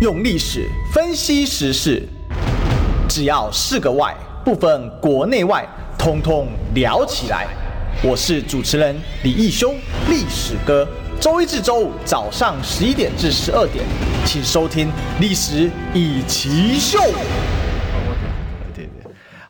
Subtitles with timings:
[0.00, 2.00] 用历史分析时事，
[3.08, 5.66] 只要是个“外”，不分国内外，
[5.98, 7.48] 通通聊起来。
[8.00, 9.74] 我是主持人李义修，
[10.08, 10.86] 历史哥。
[11.18, 13.84] 周一至周五早上十一点至十二点，
[14.24, 14.86] 请收听
[15.18, 17.00] 《历史一起秀》。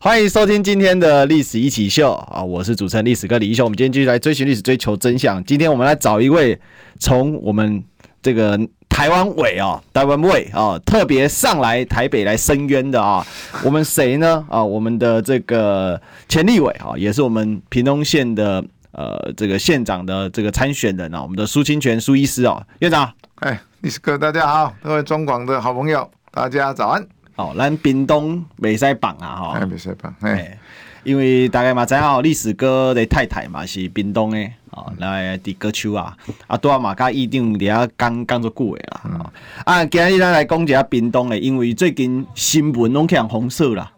[0.01, 2.43] 欢迎收听今天的历史一起秀啊！
[2.43, 3.67] 我是主持人历史哥李义雄。
[3.67, 5.45] 我们今天继续来追寻历史，追求真相。
[5.45, 6.59] 今天我们来找一位
[6.99, 7.85] 从我们
[8.21, 8.59] 这个
[8.89, 13.25] 台湾委啊，台湾委啊，特别上来台北来申冤的啊。
[13.65, 14.45] 我们谁呢？
[14.51, 23.13] 啊，我们的这个前立委啊，也是我们屏东县的呃这个县长的这个参选人啊，我们的苏清泉苏医师啊，院长。
[23.37, 27.07] 哎，历史哥，大家好，各位中广的好朋友，大家早安。
[27.37, 30.59] 哦，咱屏东未使绑啊，哈，哎，未使绑，哎，
[31.05, 36.17] 因为大概嘛知影历史哥的太太嘛是屏东的，哦，来伫歌手啊，
[36.47, 39.21] 啊，拄啊嘛甲议长伫遐讲讲做久的啦，嗯、
[39.65, 43.91] 啊，今日咱来讲一下屏东的，因为最近新闻拢去人红色啦。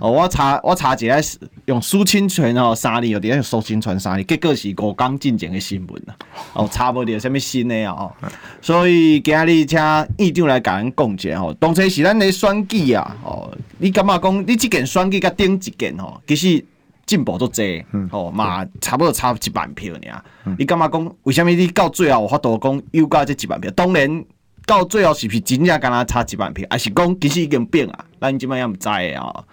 [0.00, 1.16] 哦，我查我查一下，
[1.64, 6.14] 用苏清泉哦，三年哦，底下用苏清泉三年，结果是五天进前的新闻啊。
[6.52, 8.04] 哦，查无着什物新的啊？
[8.04, 8.12] 哦，
[8.60, 9.78] 所以今日请
[10.16, 11.56] 议长来甲咱讲一下哦。
[11.58, 16.64] 当初是咱的选举啊，哦，你感觉讲你即件选举甲顶一件吼，其实
[17.06, 20.22] 进步都济，哦嘛，差不多差一万票尔。
[20.58, 23.70] 你感觉讲为什么你到最后有法度讲又加这一万票？
[23.72, 24.24] 当然
[24.66, 28.04] 到最后是不是真正敢若差一万票，还是讲其实已经变啊？
[28.20, 29.44] 咱即摆也毋知哦。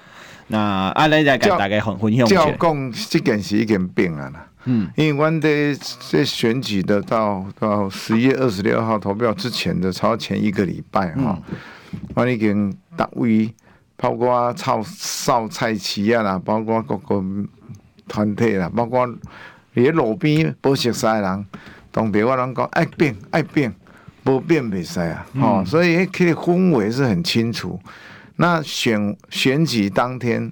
[0.47, 0.59] 那
[0.95, 2.27] 阿来再给大家分分享。
[2.27, 4.47] 照讲这件事已经变啊啦。
[4.65, 5.47] 嗯，因为我们的
[6.09, 11.39] 这选举的到到十一月二十六号投票之前的超前一个礼拜哈，
[12.15, 13.53] 我已经大位
[13.95, 17.23] 包括超少菜市啊啦，包括各个
[18.07, 19.07] 团体啦，包括
[19.73, 21.45] 连路边不熟悉的人，
[21.91, 23.71] 当地我拢讲爱变爱变，
[24.23, 25.25] 不变袂使啊。
[25.35, 27.79] 哦，所以迄个氛围是很清楚。
[28.37, 30.51] 那选选举当天，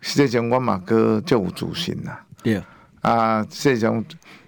[0.00, 2.24] 实际上我嘛阁就有自信啦。
[2.42, 2.62] 对.
[3.02, 4.04] 啊，实际上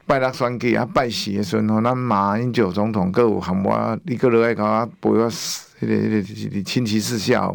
[0.06, 7.52] 拜六选举啊，拜四的时阵吼，咱马英九总统阁有喊我，你阁落来甲我陪我，迄个迄个是亲戚四下，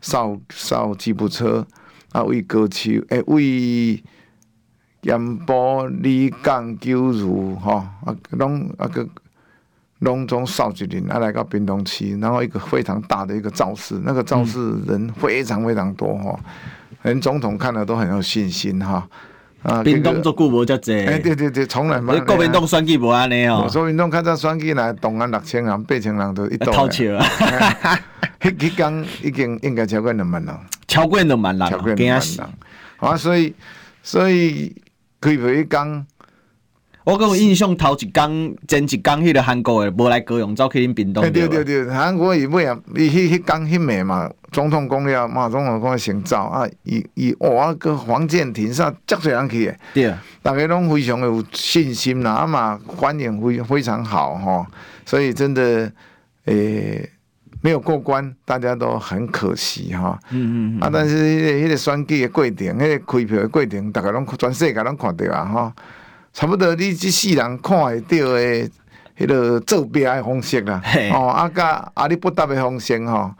[0.00, 1.66] 扫扫吉普车
[2.10, 4.02] 啊，为歌手诶、欸，为
[5.02, 9.08] 盐埔李港九如吼啊，拢啊阁。
[10.02, 16.38] 隆中少吉林，啊来到屏东区，然后一个非常大的一个造势，那个造势人非常非常多哈，
[17.02, 19.08] 连总统看了都很有信心哈。
[19.62, 22.20] 啊，屏东做久无遮济，哎，对对对，从来没。
[22.22, 23.70] 国民党选举无安尼哦。
[23.72, 26.72] 国民党看到选举来，动员六千人、八千人都一到。
[26.72, 27.24] 偷笑啊！
[28.40, 30.52] 迄迄工已经应该超过两万人。
[30.88, 32.48] 超过两万人，超过两万人。
[32.98, 33.54] 啊，所以
[34.02, 34.74] 所以
[35.20, 36.06] 开票一天。
[37.04, 41.22] 我讲印象头一工前一工迄个韩国的无来高雄，走去恁屏东。
[41.32, 49.76] 对对对，韩国伊尾啊，伊迄迄工迄暝嘛，总统讲了，马总统讲先走啊，伊伊哇个黄健庭煞遮侪人去的。
[49.94, 50.22] 对啊。
[50.42, 54.66] 大家拢非常有信心啦，啊嘛欢迎非非常好吼，
[55.04, 55.90] 所以真的
[56.44, 57.10] 诶、欸、
[57.60, 60.16] 没有过关，大家都很可惜哈。
[60.30, 65.74] 嗯嗯啊，但是迄、那个迄、那个选举的过程，迄、那个开票的过程，大家拢全世界拢看到啊哈。
[66.32, 68.70] 差不多你这世人看会到的，
[69.18, 70.82] 迄个作弊的方式啦，
[71.12, 73.30] 哦，啊，甲阿里不达的方式吼，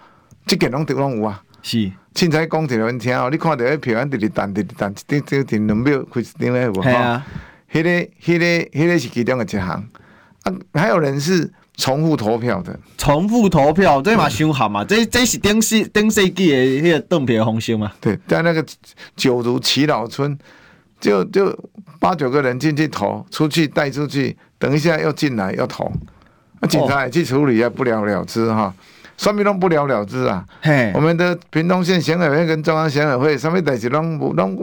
[0.46, 1.42] 即个拢都拢有啊。
[1.62, 6.80] 是，凊彩讲一个人听哦，你看到迄票，直直弹，直直弹，一张张张两秒开一张咧，有无？
[6.82, 7.24] 啊，
[7.72, 7.90] 迄个、
[8.22, 8.46] 迄个、
[8.78, 9.68] 迄个是其中的一项。
[10.42, 12.78] 啊，还有人是重复投票的。
[12.98, 14.84] 重复投票，这嘛伤合嘛？
[14.84, 17.90] 这这是顶世顶世纪的迄个邓票方式嘛？
[18.00, 18.62] 对，在那个
[19.16, 20.38] 九如祈老村。
[21.02, 21.52] 就就
[21.98, 25.90] 八九个人进去投，出去带出去，等一下又进来又投，
[26.60, 28.72] 那警察也去处理，啊不了了之哈，
[29.16, 30.46] 什么都不了了之啊。
[30.60, 34.56] 嘿，我们的屏东县选委会跟中央选委会，什么代志拢无拢，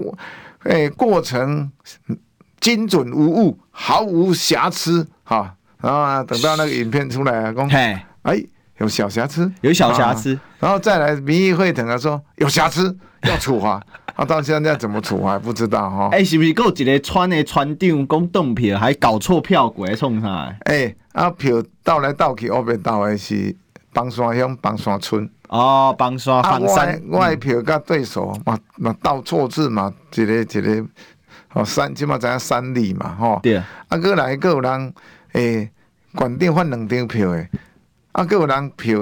[0.64, 1.70] 诶，过程
[2.62, 5.54] 精准无误，毫无瑕疵哈。
[5.82, 8.42] 然后啊，等到那个影片出来啊，公，嘿，哎，
[8.78, 13.84] 有小瑕疵，有小瑕疵，然后再来民意会等啊说有瑕疵要处罚。
[14.20, 16.10] 啊，到现在怎么处还不知道哈？
[16.12, 20.54] 哎、欸，是不是还有一个川的村长讲邓票还搞错票轨创啥？
[20.66, 23.56] 哎、欸，啊票倒来倒去，后边倒的是
[23.94, 25.30] 帮山乡帮山村。
[25.48, 27.02] 哦，帮山帮山。
[27.10, 30.86] 我的票甲对手嘛嘛倒错字嘛，一个一个
[31.54, 33.40] 哦三起码知影三里嘛吼。
[33.42, 33.56] 对。
[33.56, 34.94] 啊，过来过有人
[35.32, 35.72] 诶，
[36.18, 37.50] 县长发两张票诶，
[38.12, 39.00] 啊，过有人票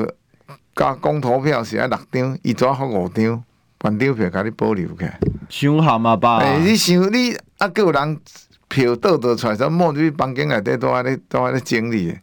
[0.75, 3.43] 加公投票是爱六张，伊只发五张？
[3.77, 5.19] 半张票甲你保留起来，
[5.49, 6.37] 伤含啊吧？
[6.39, 8.19] 诶，你想你啊，个人
[8.67, 12.17] 票倒倒出来，说莫去房间内底都安尼都安尼整理，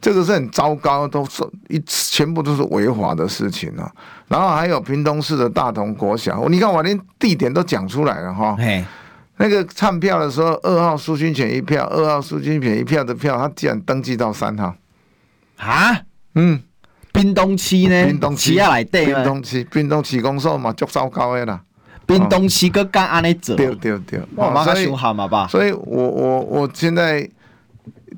[0.00, 3.90] 这个是很糟糕，都是一全部都是违法的事情啊。
[4.28, 8.54] 然后还有屏东市的大同国小，你看我连地点都讲出来了哈。
[8.56, 8.84] 嘿，
[9.36, 14.74] 那个唱票的时候，二号苏军权一票，二号苏军权一票的票，他竟然登记到三号
[15.56, 16.00] 啊？
[16.36, 16.62] 嗯，
[17.20, 18.06] 屏东区呢？
[18.06, 21.60] 屏东区来对屏东区，屏东区公所嘛，足糟糕的啦。
[22.06, 23.56] 屏东区搁敢安尼做？
[23.56, 25.46] 对对对，我马上想喊嘛吧。
[25.48, 27.28] 所以我我我现在。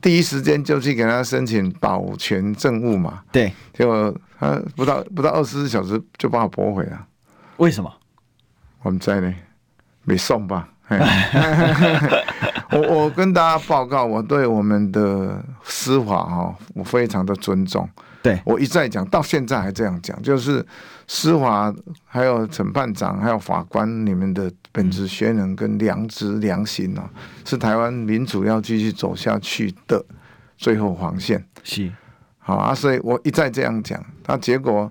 [0.01, 7.07] 第一时间就去给他申请保全证物嘛，对，结果他不到不到二十四小时就把我驳回了。
[7.59, 7.93] 为什么？
[8.83, 9.33] 我们在呢，
[10.03, 10.69] 没送吧？
[12.73, 17.89] 我我跟大家报告，我对我们的司法哈，我非常的尊重。
[18.23, 20.65] 对，我一再讲，到现在还这样讲，就是
[21.09, 21.75] 司法
[22.05, 27.11] 还有审判长还有法官，你们的本职学能跟良知良心啊，
[27.45, 30.05] 是台湾民主要继续走下去的
[30.57, 31.45] 最后防线。
[31.65, 31.91] 是，
[32.39, 34.89] 好啊，所以我一再这样讲，他结果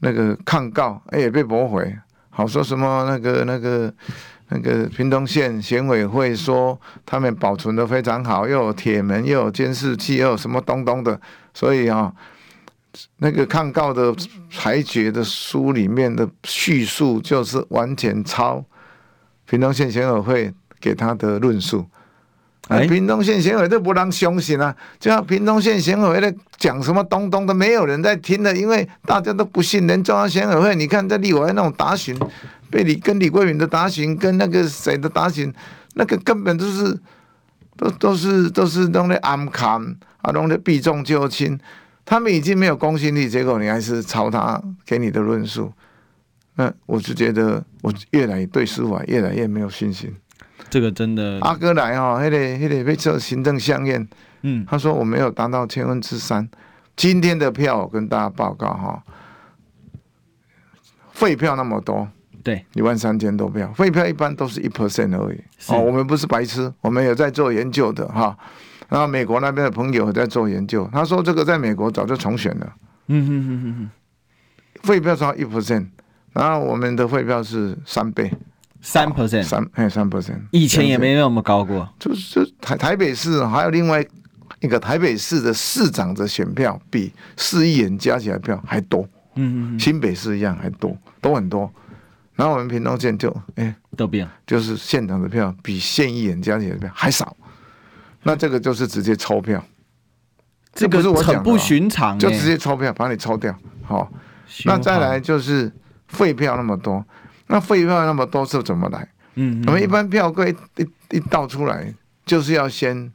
[0.00, 1.96] 那个抗告哎也被驳回，
[2.28, 3.90] 好说什么那个那个
[4.50, 11.18] 那个屏东县选委会说他们保存的非常好，又有铁门又有监视器又有什么东东的，
[11.54, 12.12] 所以啊。
[13.18, 14.14] 那个抗告的
[14.50, 18.64] 裁决的书里面的叙述，就是完全抄
[19.46, 21.86] 屏东县选委会给他的论述。
[22.68, 24.72] 哎，屏东县选委都不让相信啊！
[25.00, 29.88] 就像屏东县选委会在讲什么东东的，没有人在听的，因为大家都不信。
[29.88, 32.16] 连中央选委会，你看在立委那种打询，
[32.70, 35.52] 被李跟李桂敏的打询，跟那个谁的打询，
[35.94, 36.96] 那个根本都是
[37.76, 41.58] 都都是都是弄的暗砍啊，弄的避重就轻。
[42.10, 45.72] 他们已经没有公信力，结果你还是抄他给你的论述，
[46.56, 50.12] 那我就觉得我越来对司法越来越没有信心。
[50.68, 54.08] 这个真的，阿哥来哈，那个那个被做行政相验，
[54.42, 56.48] 嗯，他说我没有达到千分之三。
[56.96, 59.04] 今天的票我跟大家报告哈，
[61.12, 62.08] 废票那么多，
[62.42, 65.40] 对，一万三千多票，废票一般都是一 percent 而已。
[65.68, 68.36] 哦，我们不是白痴，我们有在做研究的哈。
[68.90, 72.72] 然后美国那边的朋友在做研究，他说这个在美国早就重选了。
[73.06, 73.90] 嗯哼哼哼哼，
[74.82, 75.86] 废票超一 percent，
[76.32, 78.30] 然后我们的废票是三倍，
[78.80, 81.88] 三 percent，三哎三 percent，以前也没那么高过。
[81.98, 84.04] 就是就台台北市还有另外
[84.60, 89.08] 一个台北市的市长的选票比市议员加起来票还多。
[89.36, 91.72] 嗯嗯，新北市一样还多，都很多。
[92.34, 97.36] 然后我们屏东县就哎都变，就是县长的票比县议员加起来的票还少。
[98.22, 99.64] 那这个就是直接抽票，
[100.74, 103.54] 这个是我很不寻常，就直接抽票把你抽掉。
[103.82, 104.12] 好，
[104.66, 105.72] 那再来就是
[106.08, 107.02] 废票那么多，
[107.46, 109.08] 那废票那么多是怎么来？
[109.36, 111.94] 嗯，我们一般票柜一一倒出来，
[112.26, 113.10] 就是要先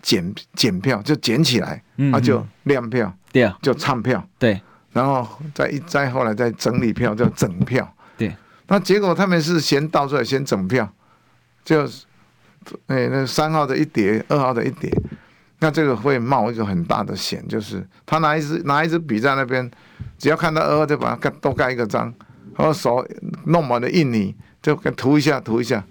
[0.00, 1.82] 检检票，就检起来，
[2.12, 4.58] 啊就亮票，对啊，就唱票，对，
[4.92, 8.34] 然后再一再后来再整理票，叫整票，对。
[8.68, 10.90] 那结果他们是先倒出来先整票，
[11.64, 11.86] 就。
[12.86, 14.90] 哎、欸，那三号的一叠，二号的一叠，
[15.60, 19.70] 那这个会冒一个很大的险，就是他拿一支拿一支笔在那边，
[20.18, 22.12] 只要看到二号就把它盖多盖一个章，
[22.56, 23.06] 然后手
[23.46, 25.84] 弄满了印泥，就给涂一下涂一下，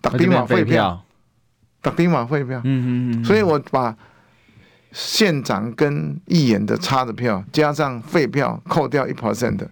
[0.00, 1.04] 打钉码废票，
[1.80, 2.60] 打钉码废票。
[2.64, 2.88] 嗯嗯
[3.20, 3.24] 嗯。
[3.24, 3.96] 所以我把
[4.92, 9.70] 县长跟议员的差的票加上废票扣掉一 percent 的，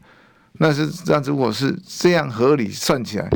[0.55, 3.29] 那是那如果是这样合理算起来，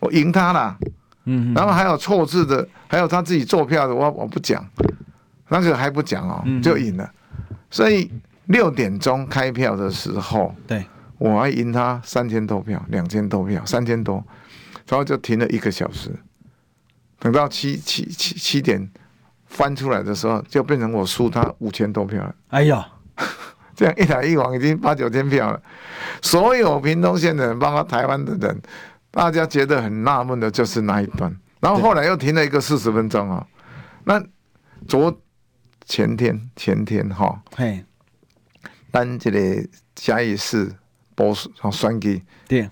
[0.00, 0.76] 我赢他了。
[1.24, 4.66] 嗯，然后还有错字的，还有他自己做票的，我我不讲，
[5.48, 7.08] 那个还不讲哦，就赢了。
[7.70, 8.10] 所以
[8.46, 10.84] 六点钟开票的时候，对，
[11.18, 14.24] 我还赢他三千多票，两千多票，三千多，
[14.88, 16.10] 然后就停了一个小时，
[17.18, 18.90] 等到七七七七点
[19.46, 22.34] 翻出来的时候，就变成我输他五千多票了。
[22.48, 22.88] 哎呀，
[23.76, 25.60] 这样一来一往已经八九千票了，
[26.22, 28.60] 所有屏东县的人，包括台湾的人。
[29.10, 33.46] 大家觉得很纳闷的就是那一段，然后后来又停了一个四十分钟啊。
[34.04, 34.22] 那
[34.86, 35.20] 昨
[35.84, 37.84] 前天前天哈，嘿，
[38.92, 40.72] 咱这个嘉义市
[41.14, 42.70] 补选举，对，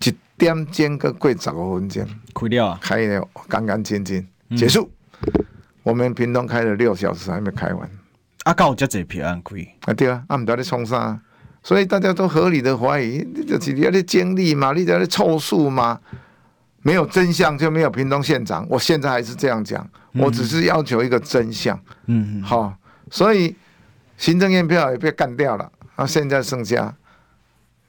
[0.00, 4.26] 一点钟个过十五分钟，开了啊，开了干干净净
[4.56, 4.90] 结束。
[5.82, 7.90] 我们平东开了六小时还没开完，
[8.44, 9.92] 啊，够这济票开啊？
[9.92, 11.20] 对啊，啊，唔知道你冲啥。
[11.64, 15.98] 所以大家都合理的怀疑，你就是你要的经历嘛，你要的凑数嘛，
[16.82, 18.66] 没有真相就没有屏东县长。
[18.68, 21.76] 我现在还是这样讲，我只是要求一个真相。
[22.04, 22.76] 嗯，好，
[23.10, 23.56] 所以
[24.18, 26.94] 行政验票也被干掉了，啊，现在剩下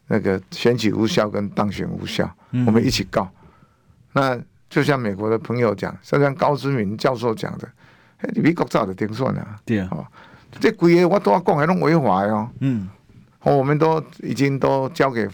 [0.07, 2.33] 那个选举无效跟当选无效，
[2.65, 3.29] 我们一起告。
[4.13, 4.39] 那
[4.69, 7.67] 就像美国的朋友讲，就像高知明教授讲的，
[8.33, 10.07] 你美国早就定算了，对啊。
[10.61, 12.49] 这规个我都要讲还拢违法哦。
[12.61, 12.87] 嗯，
[13.53, 15.27] 我们都已经都交给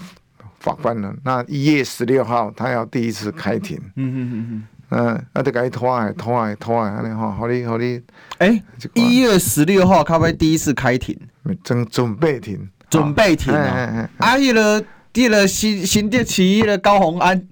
[0.59, 1.13] 法官了。
[1.23, 3.77] 那一月十六号他要第一次开庭。
[3.95, 4.63] 嗯嗯嗯嗯。
[4.93, 8.01] 嗯，啊，得给伊拖啊拖啊拖啊，安尼吼，好你好你。
[8.39, 8.61] 哎，
[8.93, 11.17] 一月十六号，咖啡第一次开庭，
[11.63, 14.09] 正准备庭，准备庭啊。
[14.17, 17.47] 啊，迄个，迄个新新店市迄个高红安。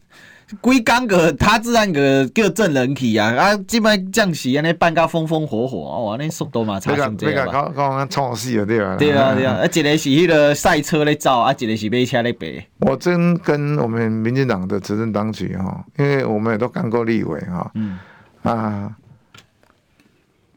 [0.62, 3.34] 规工个，他自然个叫证人去啊！
[3.36, 7.46] 啊，即摆将士安尼办甲风风火火，哦，安尼速度嘛差真济吧？
[7.52, 8.96] 讲讲创死了对吧？
[8.98, 12.46] 对啊对啊，啊，一个是迄个赛车咧走，啊，一个是马车咧爬。
[12.80, 18.00] 我真跟我们民进党的执政当局哈，因为我们也都干过立委哈，嗯
[18.42, 18.92] 啊，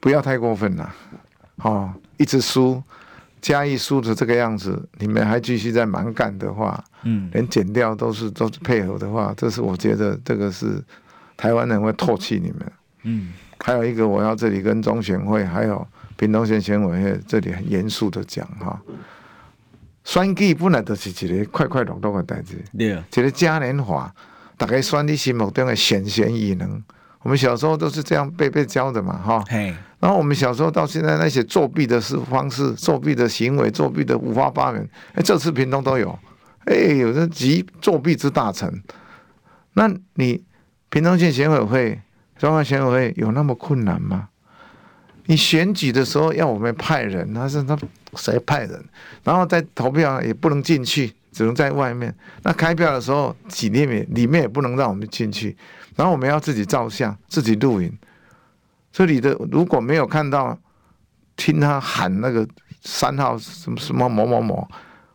[0.01, 0.95] 不要太过分了，
[1.63, 2.83] 哦，一直输。
[3.43, 10.81] 嘉义输成这个样子，你们还继续在蛮干的话，嗯，连减掉都是都是配合的话，这是我觉得这个是
[11.37, 12.73] 台湾人会唾弃你们，
[13.03, 15.85] 嗯，还有一个我要这里跟中选会还有
[16.17, 18.81] 屏东县选委会这里很严肃的讲哈，
[20.05, 24.15] 选举本来就是一个快快乐乐的代志，对，一个嘉年华，
[24.57, 26.81] 大家选你心目中的贤贤与能。
[27.23, 29.45] 我们小时候都是这样被被教的嘛，哈。
[30.03, 36.19] 然后我们小时候到现在那些作弊的是方式、作弊的行为、作弊的五花八门，哎，这次屏东都有，
[36.65, 38.69] 哎，有人集作弊之大成。
[39.75, 40.43] 那你
[40.91, 42.01] 屏东县选委会、
[42.37, 44.31] 中央选委会有那么困难吗？
[45.27, 47.79] 你选举的时候要我们派人，他是他
[48.17, 48.85] 谁派人？
[49.23, 52.13] 然后在投票也不能进去，只能在外面。
[52.43, 55.57] 那开票的时候，里面里面也不能让我们进去。
[55.95, 57.97] 然后我们要自己照相，自己录影。
[58.93, 60.57] 这里的如果没有看到，
[61.35, 62.47] 听他喊那个
[62.83, 64.69] 三号什么什么某某某，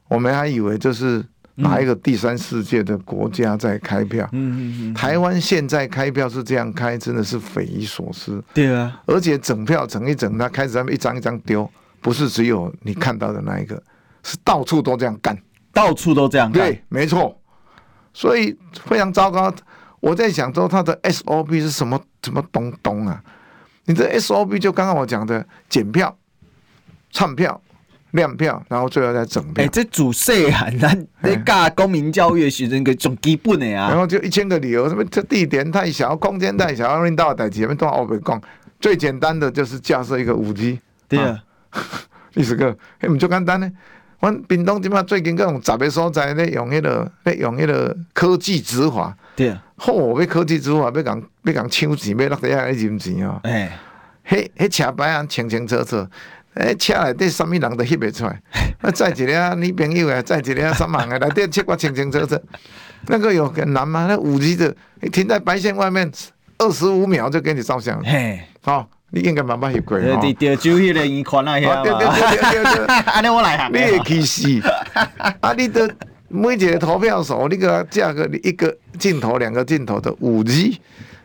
[0.08, 1.24] 我们还以为这是
[1.56, 4.28] 哪一个第三世界的国家在开票。
[4.32, 4.94] 嗯嗯嗯。
[4.94, 8.44] 台湾现在开票是这样开，真的是匪夷所思。
[8.54, 9.00] 对啊。
[9.06, 11.70] 而且整票整一整，他开始他们一张一张丢，
[12.02, 13.82] 不是只有你看到的那一个，
[14.24, 15.38] 是到处都这样干，
[15.72, 16.64] 到处都这样干。
[16.64, 17.40] 对，没错。
[18.14, 19.54] 所以非常糟糕。
[20.00, 23.24] 我在想说，他的 SOP 是什么什么东东啊？
[23.88, 26.14] 你的 SOP 就刚刚我讲的检票、
[27.10, 27.60] 唱票、
[28.12, 29.64] 亮票，然后最后再整票。
[29.64, 33.88] 哎、欸，这主细汉咱在教公民教育的时阵个最基本的啊。
[33.90, 38.42] 然后就一千个理由，什么这地点太小，空间太小，领导代志，什么都奥白讲。
[38.80, 40.80] 最简单的就是架设一个五 G。
[41.08, 41.42] 对啊，
[42.36, 43.72] 历史课，哎，唔就简单呢。
[44.20, 49.16] 阮屏东即马最近各种杂个所在咧用迄个咧用迄个科技执法。
[49.36, 49.64] 对啊。
[49.78, 50.20] 嚯！
[50.20, 53.40] 要科技执法，要讲要讲抢钱，要落地下来认钱哦。
[53.44, 53.72] 哎，
[54.28, 56.06] 迄迄车牌啊，清清楚楚。
[56.56, 58.42] 诶，车内底什么人都翕袂出来。
[58.82, 62.36] 啊，载一个女朋友啊，载一个什么啊，内底切我清清楚楚。
[63.06, 64.08] 那个有很难吗？
[64.10, 66.12] 那五 G 的，你停在白线外面，
[66.58, 68.04] 二十五秒就给你照相。
[68.04, 70.00] 嘿，好，你应该慢慢翕过。
[70.00, 71.84] 对对对，就迄个圆宽那些嘛。
[71.84, 72.96] 对对对对对。
[73.14, 73.72] 安尼我来行。
[73.72, 74.60] 你去死！
[75.42, 75.88] 啊，你的。
[76.30, 80.80] 每一个投票所，那个价格，你一个镜头、两个镜头的五 G，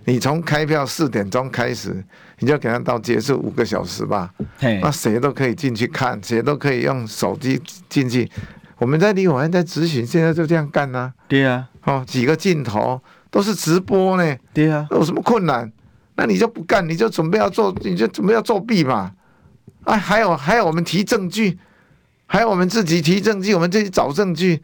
[0.04, 2.04] 你从开票四点钟开始，
[2.38, 4.32] 你就给他到结束五个小时吧。
[4.60, 8.30] 那谁都可以进去看，谁都可以用手机进去。
[8.78, 11.12] 我们在立法院在执行，现在就这样干呢、啊。
[11.28, 14.36] 对啊，哦，几个镜头都是直播呢。
[14.54, 15.70] 对啊，有什么困难？
[16.14, 19.12] 那你就不干，你就准备要做，你就准备要作弊嘛。
[19.84, 21.58] 啊，还有还有，我们提证据，
[22.26, 24.62] 还有我们自己提证据，我们自己找证据。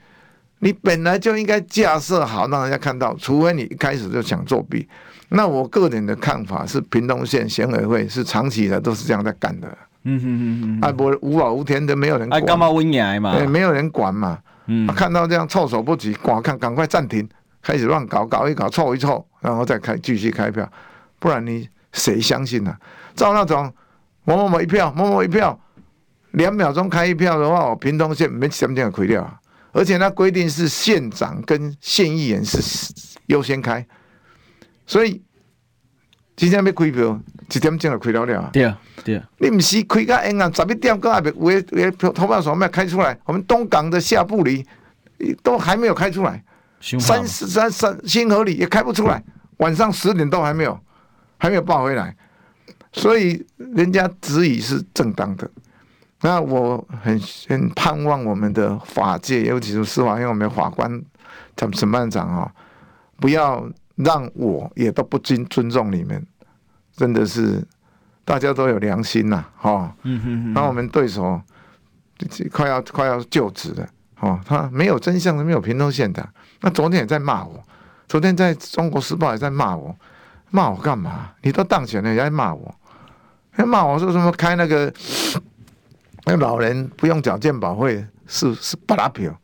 [0.60, 3.14] 你本来就应该架设好，让人家看到。
[3.16, 4.88] 除非你一开始就想作弊，
[5.28, 9.68] 那我个人的看法是，屏东县选委会是长期以来都是这样在干的。
[10.04, 12.44] 嗯哼哼哼，啊，不无法无天的，没有人管。
[12.44, 13.36] 干嘛温雅嘛？
[13.36, 14.38] 对，没有人管嘛。
[14.66, 17.28] 嗯，看到这样措手不及，赶看赶快暂停，
[17.62, 20.70] 开始乱搞，搞一搞，凑一凑，然后再开继续开票，
[21.18, 22.78] 不然你谁相信呢、啊？
[23.14, 23.72] 照那种
[24.24, 25.58] 某某某一票，某某一票，
[26.32, 29.37] 两秒钟开一票的话，我屏东县没什么这样亏掉啊。
[29.72, 32.92] 而且那规定是县长跟县议员是
[33.26, 33.86] 优先开，
[34.86, 35.22] 所以
[36.36, 37.20] 今天要开票，
[37.50, 38.50] 一点钟就开了了。
[38.52, 39.28] 对啊，对啊。
[39.38, 43.18] 你不是开个阴啊，十一点还没有，有投票所没有开出来。
[43.24, 44.66] 我们东港的下布里
[45.42, 46.42] 都还没有开出来，
[46.80, 49.22] 三十三三新河里也开不出来，
[49.58, 50.78] 晚上十点都还没有，
[51.36, 52.16] 还没有报回来，
[52.92, 55.50] 所以人家质疑是正当的。
[56.20, 60.90] 那我很很盼望我们的法界，尤其是司法院，我们法官、
[61.56, 62.52] 审审判长啊，
[63.20, 66.26] 不要让我也都不尊尊重你们，
[66.96, 67.64] 真的是
[68.24, 69.94] 大家都有良心呐，哈。
[70.02, 70.52] 嗯嗯嗯。
[70.52, 71.40] 那我们对手
[72.50, 76.28] 快要快要就职了，哦，他没有真相的，没有平东县的。
[76.62, 77.62] 那昨天也在骂我，
[78.08, 79.94] 昨天在中国时报也在骂我，
[80.50, 81.30] 骂我干嘛？
[81.42, 82.74] 你都当选了，也在骂我，
[83.52, 84.92] 还骂我说什么开那个。
[86.28, 89.34] 那老人不用缴健保费是是不拉票。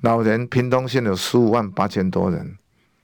[0.00, 2.56] 老人屏东县有十五万八千多人，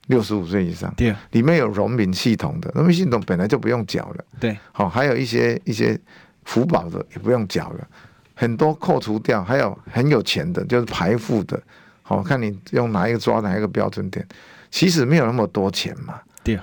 [0.06, 5.98] 六十五岁以上，对，里面有农民系统的，农民系统本来就不用缴了，对，好，还有一些一些
[6.44, 7.86] 福保的也不用缴了，
[8.34, 11.60] 很多扣除掉，还有很有钱的，就是排富的，
[12.02, 14.26] 好，看你用哪一个抓哪一个标准点，
[14.70, 16.58] 其实没有那么多钱嘛，对，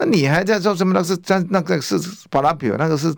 [0.00, 0.92] 那你还在说什么？
[0.92, 1.96] 那是在那个是
[2.30, 3.14] 巴拉比，那个是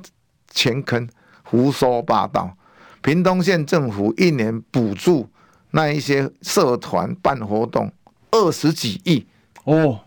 [0.51, 1.09] 钱坑，
[1.51, 2.57] 胡说八道。
[3.03, 5.29] 屏东县政府一年补助。
[5.71, 7.93] 那一些社团办活动
[8.31, 9.27] 二十几亿
[9.65, 10.01] 哦，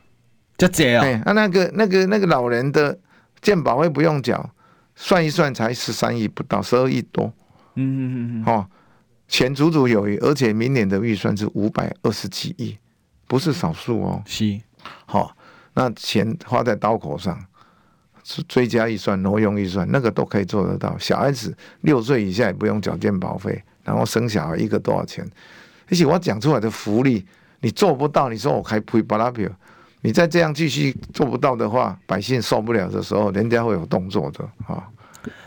[0.58, 1.06] 就这样。
[1.06, 2.98] 哎，那那个那个那个老人的
[3.42, 4.50] 健保费不用缴，
[4.96, 7.32] 算一算才十三亿不到，十二亿多。
[7.76, 8.46] 嗯嗯嗯嗯。
[8.48, 8.68] 哦，
[9.28, 12.76] 钱足足有余，而且明年的预算是五百二十几亿，
[13.28, 14.24] 不是少数哦。
[14.26, 14.60] 是。
[15.06, 15.32] 好、哦，
[15.76, 17.46] 那钱花在刀口上，是
[18.48, 20.98] 追加预算、挪用预算，那个都可以做得到。
[20.98, 23.63] 小孩子六岁以下也不用缴健保费。
[23.84, 25.28] 然后生小孩一个多少钱？
[25.90, 27.25] 而且我讲出来的福利，
[27.62, 29.50] 你做不到，你说我开赔巴拉票，
[30.01, 34.88] 你再这样继续做不到的话，百姓受不了的时候，人家会有动作的啊。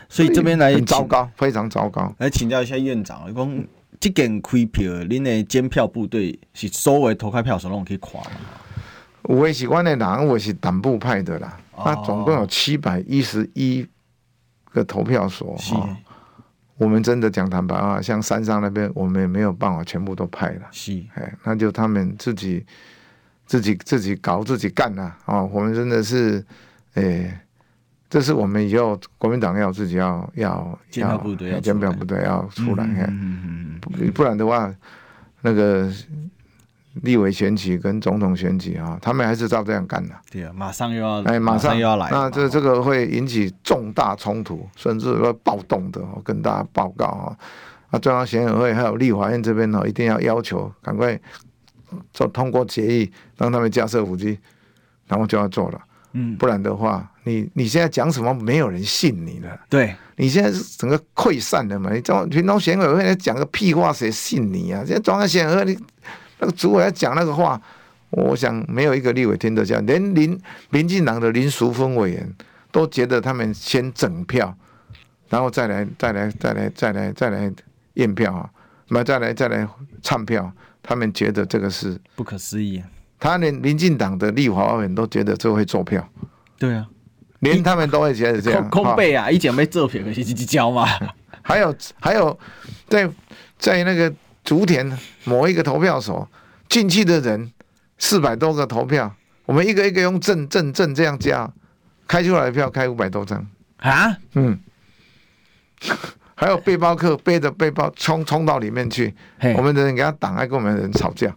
[0.09, 2.13] 所以这边来很糟糕，非常糟糕。
[2.17, 3.63] 来请教一下院长，讲
[4.01, 8.31] 这件开票，恁的监票部队是所有投开票所拢可以跨吗？
[9.23, 11.57] 我是阮的人，我是党部派的啦。
[11.75, 13.87] 哦、那总共有七百一十一
[14.71, 15.55] 个投票所。
[15.71, 15.95] 哦。
[16.77, 20.67] 我们真的讲坦白话，像山上那边，我们也没有办法全部都派了。
[20.71, 22.65] 是，哎，那就他们自己
[23.45, 25.41] 自己自己搞自己干了啊！
[25.41, 26.45] 我们真的是，
[26.95, 27.41] 哎，
[28.09, 34.69] 这是我们以后国民党要自己要要监票部队，监票部队要出来，嗯嗯嗯嗯，不然的话，
[35.41, 35.89] 那个。
[37.01, 40.15] 立委选举跟总统选举啊，他们还是照这样干的。
[40.31, 42.09] 对啊，马上又要哎，马上又要来。
[42.09, 45.99] 那这这个会引起重大冲突，甚至会暴动的。
[46.15, 47.37] 我跟大家报告啊，
[47.89, 51.19] 啊，中央选委会还有立法院这边呢，一定要要求赶快
[52.13, 54.39] 做通过决议，让他们架设五 G，
[55.07, 55.81] 然后就要做了。
[56.13, 59.49] 嗯，不然的话，你你现在讲什么，没有人信你了。
[59.69, 61.91] 对，你现在是整个溃散的嘛？
[61.93, 64.81] 你中屏东选委会讲个屁话，谁信你啊？
[64.85, 65.77] 现在中央选委会你。
[66.39, 67.59] 那个主委要讲那个话，
[68.09, 72.33] 我想没有一个立委听得下，连林民进党的林淑芬委员
[72.71, 74.55] 都觉得他们先整票，
[75.29, 77.51] 然后再来再来再来再来再来
[77.93, 78.49] 验票啊，
[78.89, 79.67] 那再来再来
[80.01, 80.51] 唱票，
[80.83, 82.83] 他们觉得这个是不可思议。
[83.17, 86.05] 他连民进党的立法委员都觉得这会做票。
[86.59, 86.85] 对啊，
[87.39, 88.69] 连他们都会觉得这样。
[88.69, 90.85] 空背啊，以前没做票的是去交嘛。
[91.41, 92.37] 还有还有，
[92.89, 93.09] 在
[93.57, 94.13] 在那个。
[94.45, 96.29] 竹田某一个投票所
[96.69, 97.51] 进去的人
[97.97, 99.13] 四百多个投票，
[99.45, 101.51] 我们一个一个用正正正这样加，
[102.07, 103.45] 开出来的票开五百多张
[103.77, 104.57] 啊，嗯，
[106.35, 109.13] 还有背包客背着背包冲冲到里面去，
[109.57, 111.35] 我们的人给他挡，还跟我们的人吵架。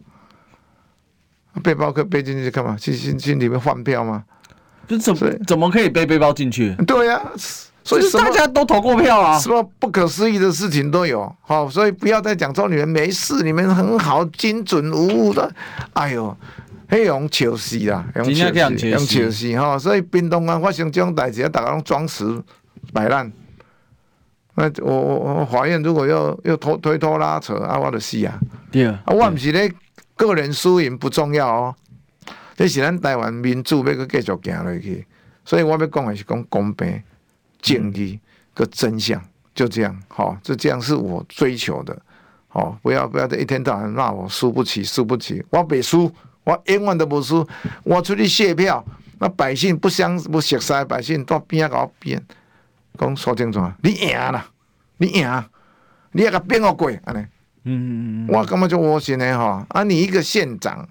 [1.62, 2.76] 背包客背进去干嘛？
[2.76, 4.22] 去去去里面换票吗？
[4.86, 6.74] 这怎么怎么可以背背包进去？
[6.86, 7.32] 对呀、啊。
[7.88, 11.34] 所以大家都投过票啊，什么不可思议的事情都有。
[11.40, 15.50] 好，所以不要再讲说你们没事，你们很好，精准无误的。
[15.94, 16.36] 哎呦，
[16.90, 19.78] 黑用笑死啦，用笑死，用笑死哈。
[19.78, 22.44] 所以屏东啊发生这种代志，大家拢装死
[22.92, 23.32] 摆烂。
[24.56, 28.38] 那我我我法院如果要要拖推拖拉扯啊，我就死啊。
[28.70, 29.72] 对啊，我不是咧
[30.14, 31.74] 个人输赢不重要哦，
[32.54, 35.06] 这是咱台湾民主要搁继续行落去。
[35.46, 37.02] 所以我要讲的是讲公平。
[37.60, 38.18] 正义
[38.54, 39.22] 个真相
[39.54, 42.00] 就这样，好，就这样是我追求的，
[42.46, 46.12] 好，不要不要再一天到晚骂我输不起，输不起，我别输，
[46.44, 47.46] 我永远都不输，
[47.82, 48.84] 我出去卸票，
[49.18, 52.22] 那百姓不相不熟悉，百姓到边啊搞边，
[52.96, 54.44] 讲说清楚啊，你赢了，
[54.98, 55.44] 你赢，
[56.12, 57.12] 你也个变个鬼啊？
[57.12, 57.20] 呢，
[57.64, 60.88] 嗯嗯嗯，我感觉就我信的哈，啊，你一个县长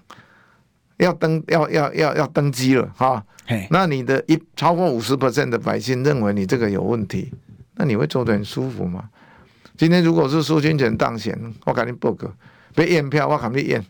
[0.98, 3.24] 要登要要要要登基了哈。
[3.70, 7.32] 那你的一超过五十 percent 的百姓认为你这个有问题，
[7.76, 9.08] 那你会做得很舒服吗？
[9.76, 12.28] 今天如果是苏清泉当选，我跟你报告，
[12.74, 13.82] 别验票，我跟你验。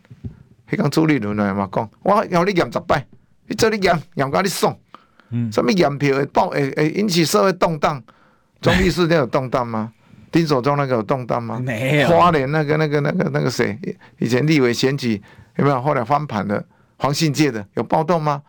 [0.69, 3.05] 迄讲朱立伦来嘛讲，我要你验十摆，
[3.47, 4.77] 你做你验，验到你爽。
[5.31, 8.01] 嗯，什么验票会爆会会引起社会动荡？
[8.61, 9.91] 中坜事件有动荡吗？
[10.31, 11.59] 丁守中那个有动荡吗？
[11.59, 12.07] 没有。
[12.07, 13.77] 花莲那个那个那个那个谁，
[14.19, 15.19] 以前立委选举
[15.57, 15.81] 有没有？
[15.81, 16.63] 后来翻盘的
[16.99, 18.43] 黄信介的有暴动吗？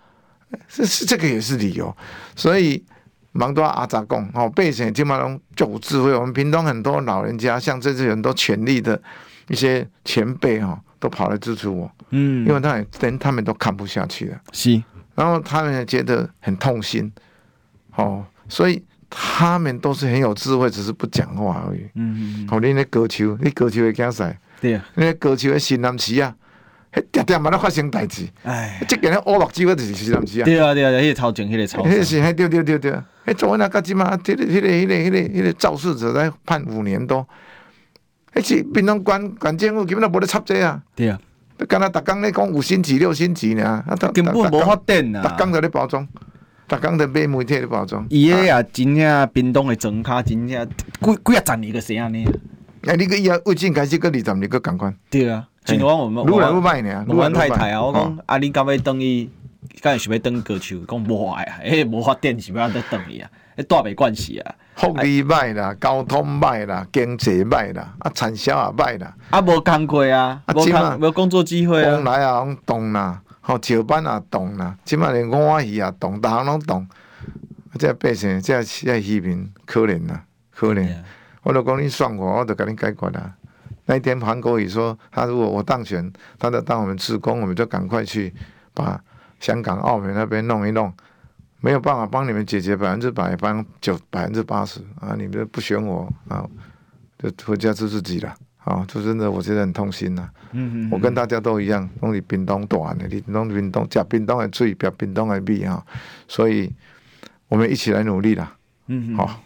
[0.68, 1.96] 这是这个也是理由，
[2.34, 2.84] 所以
[3.30, 6.12] 忙多阿杂贡哦，背景金马龙就有智慧。
[6.12, 9.00] 我们屏东很多老人家，像这些很多权力的
[9.46, 14.82] 一些前辈哈，都跑来支持我，嗯，因为他连他们都看不下去了，是，
[15.14, 17.12] 然后他们也觉得很痛心，
[17.94, 21.82] 哦，所以他们都是很有智慧，只是不讲话而已。
[21.94, 22.48] 嗯嗯嗯。
[22.48, 24.34] 好，你那歌手，你歌手会干啥？
[24.60, 24.84] 对啊。
[24.96, 26.34] 你高手的新南市啊，
[26.92, 28.26] 迄点点嘛，咧发生代志。
[28.42, 28.82] 哎。
[28.88, 30.44] 即个咧乌目睭就是新南市啊。
[30.44, 31.82] 对啊对啊，迄个超前，迄个超。
[31.84, 32.92] 迄是，迄对对对对。
[33.26, 34.04] 迄做那个什么？
[34.24, 37.26] 迄个迄个迄个迄个迄个肇事者在判五年多。
[38.34, 40.82] 迄是平东县县政府根本都无咧插这啊。
[40.94, 41.18] 对啊。
[41.68, 43.84] 敢若逐工咧讲五星级六星级呢？
[44.14, 45.22] 根本无法电啊。
[45.22, 46.06] 逐工在咧包装。
[46.68, 52.24] 逐工在买媒体的包装，伊个啊，真正冰冻的庄脚，真正几几啊十年个时安尼。
[52.86, 54.94] 哎，你个以后为尽开始个二十年个共款。
[55.10, 57.04] 对啊，今晚我们愈来愈歹呢。
[57.08, 59.30] 我太太啊，我讲啊，你敢要等伊？
[59.82, 60.76] 敢是要等歌手？
[60.86, 63.30] 讲无爱啊，迄，无法电是要安怎等伊啊？
[63.56, 64.54] 哎，大袂关系啊。
[64.76, 69.14] 福利歹啦，交通歹啦，经济歹啦，啊，产销也歹啦。
[69.30, 71.92] 啊，无工课啊，无工无工作机会啊。
[71.92, 73.22] 往来啊，拢动啦。
[73.42, 76.86] 吼，石板也动啦，即摆连五花鱼也动，逐项拢动。
[77.78, 80.20] 这百姓，这这渔民可怜呐，
[80.54, 80.88] 可怜。
[81.42, 83.32] 我就讲你算我，我就给你解决啦。
[83.90, 88.32] 那一天韩国瑜说，他如果我当选，他就当我们职工，我们就赶快去
[88.72, 89.02] 把
[89.40, 90.92] 香港、澳门那边弄一弄。
[91.60, 95.16] 没有办法帮你们解决百分之百，帮九、百分之八十啊！
[95.18, 96.48] 你们不选我啊，
[97.18, 98.32] 就回家吃自己了。
[98.58, 100.30] 啊，就真的，我觉得很痛心呐。
[100.52, 100.88] 嗯嗯。
[100.92, 105.84] 我跟大家都一样，拢是冰冻短的，你拢冰冻加冰冻的水，吃屏东的米啊。
[106.28, 106.72] 所以，
[107.48, 108.56] 我们一起来努力啦。
[108.86, 109.16] 嗯嗯。
[109.16, 109.42] 好。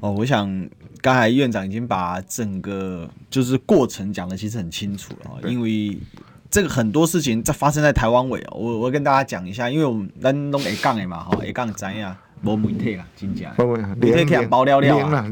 [0.00, 0.68] 哦，我想
[1.04, 5.32] 刚才院长已经把整个就是过程讲的其实很清楚了。
[5.42, 5.52] 对。
[5.52, 5.98] 因为
[6.50, 12.16] 这个很多事情在发生在台湾尾，我我跟大家讲一下，因为我们咱拢会讲的嘛，哈，会讲知影。
[12.42, 13.46] 无媒体啦，真正。
[13.98, 15.28] 媒体可以爆料料啊，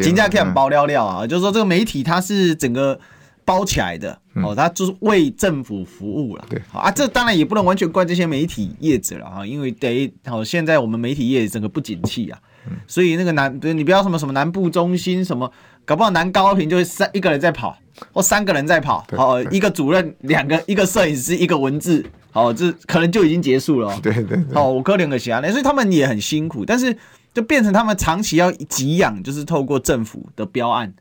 [0.00, 2.98] 真正可以包料料啊，就是说这个媒体它是整个
[3.44, 12.38] 包起来的，哦，它就是为政府服务了，对，好啊，这当然也不能完全怪这些媒体业者了哈，因为得好，现在我们媒体业整个不景气啊，
[12.86, 15.50] 所以那个南，你不要什么什么南部中心什么，
[15.84, 17.76] 搞不好南高屏就是三一个人在跑，
[18.12, 22.04] 或三个人在跑，好，一个主任，两个，一个摄影师，一个文字。
[22.32, 23.96] 哦，这可能就已经结束了。
[24.02, 24.38] 对对对。
[24.52, 26.94] 好，我哥两个下来，所以他们也很辛苦，但是
[27.32, 30.92] 就变成他们长期要给养，就是透过政府的标案，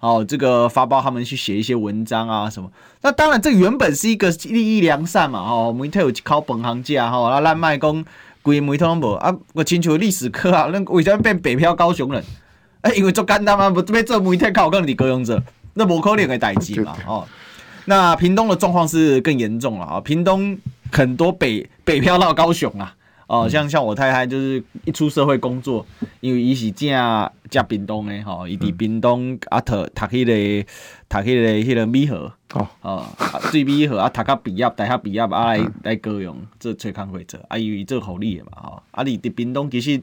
[0.00, 2.70] 哦，这个发包他们去写一些文章啊什么。
[3.00, 7.78] 那当然，这原本是一个利益良善嘛，哦，媒体有靠本行价，哈，那烂卖
[8.42, 12.22] 公归媒体无啊，我亲像历史课啊，那为什么变北漂高雄人？
[12.82, 15.42] 哎，因为足简单嘛，不被做媒体考更你高雄者，
[15.74, 17.26] 那无可能的代志嘛，哦。
[17.84, 20.58] 那屏东的状况是更严重了啊，屏东。
[20.94, 22.94] 很多北北漂到高雄啊，
[23.26, 25.86] 哦，像像我太太就是一出社会工作，
[26.20, 30.68] 因为伊是正正屏东的吼，伊伫屏东啊，读读迄个
[31.08, 32.68] 读迄个迄个美和哦。
[32.82, 33.06] 哦，
[33.50, 40.00] 对美和啊，读到毕业，大学毕业啊来来高雄做吹康会做，啊因为做护理的嘛吼，啊你伫屏东其实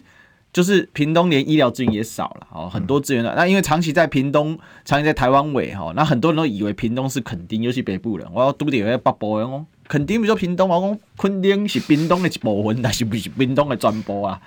[0.51, 9.65] 就是屏东连医疗资源也少了哦，很多资源的，那因为长期在屏东，长期在台湾尾哈，那很多人都以为屏东是垦丁，尤其北部人，我要拄着个北部人哦。
[9.87, 14.39] 垦丁比如说屏东，我讲垦丁是屏东的一部分，但是不是屏东的全部啊？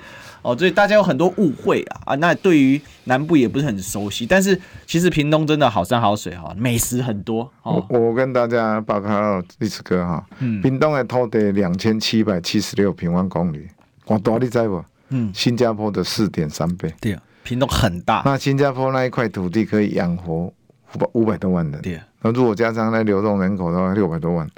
[0.43, 2.15] 哦，所以大家有很多误会啊啊！
[2.17, 7.49] 那对于南部也不是很熟悉，但是其实屏东真的好山好水哈，美食很多。
[7.63, 13.69] 哦、我我跟大家报告历史哥哈，嗯，屏东的土地两千七百七十六平方公里，
[14.07, 14.85] 我多你知不？
[15.13, 16.93] 嗯，新加坡的四点三倍。
[17.01, 18.23] 对啊，屏东很大。
[18.25, 20.53] 那新加坡那一块土地可以养活
[20.95, 21.81] 五百五百多万人。
[21.81, 24.49] 对啊，那如果加上那流动人口的话，六百多万。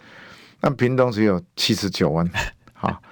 [0.60, 2.26] 那屏东只有七十九万，
[2.72, 3.02] 好，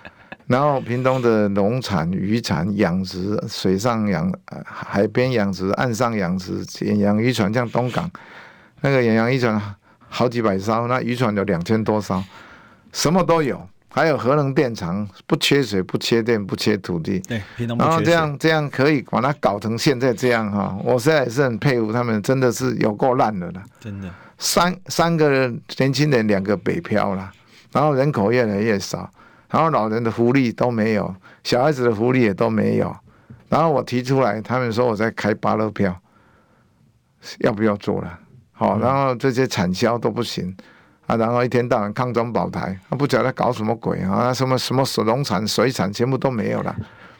[0.47, 4.33] 然后屏东的农产、渔产、养殖、水上养、
[4.65, 8.11] 海边养殖、岸上养殖、远洋渔船，像东港
[8.81, 9.61] 那个远洋渔船
[10.09, 12.23] 好几百艘，那渔船有两千多艘，
[12.93, 17.19] 什么都有，还有核能电厂，不缺水、不缺电、不缺土地。
[17.21, 23.63] 对，然后这样这样可以把它搞成现在这样哈，我现在也是很佩服他们，真的是有够烂的了。
[23.79, 27.31] 真的，三三个年轻人，两个北漂了。
[27.71, 29.11] 然后人口越来越少，
[29.51, 32.95] 然后老人的福利都没有，小孩子的福利也都没有。
[33.51, 35.95] 然后我提出来，他们说我在开八乐票，
[37.41, 38.19] 要不要做了？
[38.53, 40.57] 好，然后这些产销都不行
[41.07, 46.75] 啊，然后一天到晚抗中保台，啊，不晓得搞什么鬼啊，什么什么农产、水产全部都没有了，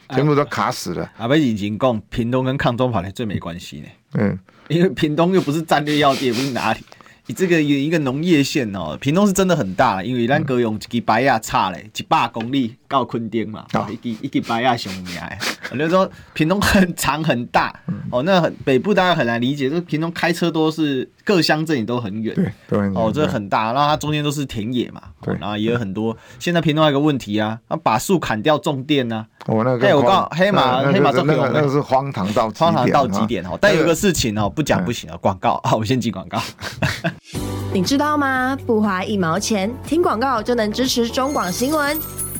[0.09, 1.11] 全部都卡死了。
[1.17, 3.87] 啊，不已经讲，屏东跟抗中保台最没关系呢。
[4.13, 6.79] 嗯，因为屏东又不是战略要地，也不是哪里。
[7.25, 15.23] 你这个有一个农业县哦，屏东是真的很大，因为咱高雄一个白亚差嘞，一百公里，到昆丁嘛，哦一支一个白亚熊苗，
[15.71, 17.73] 我就说屏东很长很大，
[18.11, 26.15] 哦，那很北部大家很难理解，就是屏东开车都是各乡镇也都很远，对，都很哦，这很大，然后它中间都是田野嘛，对哦然后也有很多。
[26.37, 33.57] 现在屏东还有一个问题啊，啊，把树砍掉种电呢，我那个哎我告荒黑马黑马这个那个是荒唐到极荒唐到极啊点哦。
[33.59, 36.39] 但有一个事情哦，不讲不行啊，广告 啊，我先进广告。
[37.73, 38.55] 你知道吗？
[38.67, 41.99] 不花一毛钱，听广告就能支持中广新闻。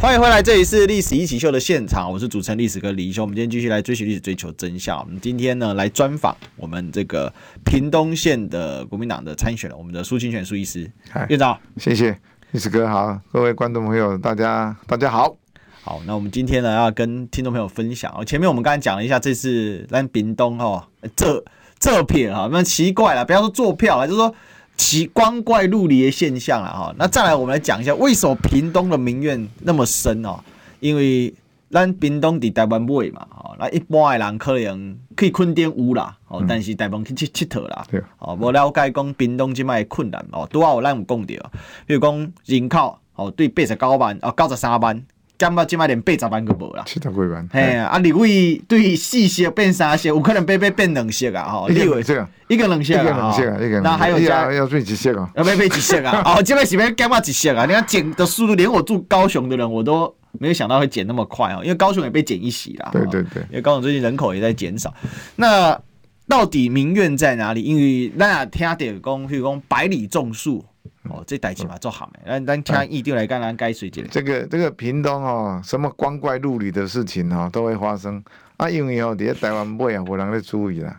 [0.00, 3.22] 欢迎回来，这里是历史一起秀的现场，我是主持人历史哥李易修。
[3.22, 4.96] 我们今天继续来追寻历史，追求真相。
[5.00, 7.32] 我们今天呢来专访我们这个
[7.64, 11.58] 屏东县的国民党的参选人，我们的苏清泉苏医师嗨院长。
[11.78, 12.16] 谢谢
[12.52, 15.36] 历史哥好，各位观众朋友，大家大家好。
[15.82, 18.24] 好，那我们今天呢要跟听众朋友分享哦。
[18.24, 21.44] 前面我们刚才讲了一下，这次咱屏东哦，这
[21.80, 24.32] 这片哈，那奇怪了，不要说坐票了，就是说。
[24.78, 30.38] 奇光怪陆离的现象了哈，那再来我们来讲一下，为什么屏东的民怨那么深哦？
[30.80, 31.34] 因为
[31.70, 38.00] 咱屏东伫台湾尾嘛，吼，那一般的人可能去垦丁有啦，哦，但是台湾去佚佚佗啦，对。
[38.20, 41.50] 哦，无了解讲屏东即摆困难哦，拄好有咱有讲着，
[41.84, 45.02] 比如讲人口哦，对八十九万哦，九十三万，
[45.38, 46.82] 减到即摆连八十万都无啦。
[46.84, 51.44] 七十几万，嘿啊，啊，立委对四色变三色，有可能变变变两色啊！
[51.44, 55.30] 吼，一个立委两色啊一个两色啊，一个两色啊，一个那还有加要要变几色啊？
[55.36, 56.22] 要变变几色啊！
[56.36, 57.64] 哦，这边是边减到几色啊！
[57.66, 62.90] 你看减的速度，连我住高雄的人我都没有想到会减那么快哦，因为高雄也被减一席啦。
[62.92, 64.92] 对对对因为高雄最近人口也在减少。
[65.36, 65.80] 那
[66.26, 67.62] 到底民怨在哪里？
[67.62, 70.64] 因为咱也听到讲，譬如讲百里种树
[71.10, 72.30] 哦，这代志嘛做好没？
[72.30, 74.02] 咱咱听议长来讲咱解释一下。
[74.10, 78.22] 这个这个屏东哦，什么光怪陆离的事情哦都会发生
[78.56, 80.98] 啊，因为哦，在台湾尾啊，无人咧注意啦。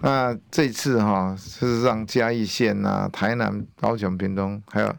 [0.00, 4.94] 那这次哈、哦，事实上嘉义县啊、台南、高雄、屏东，还有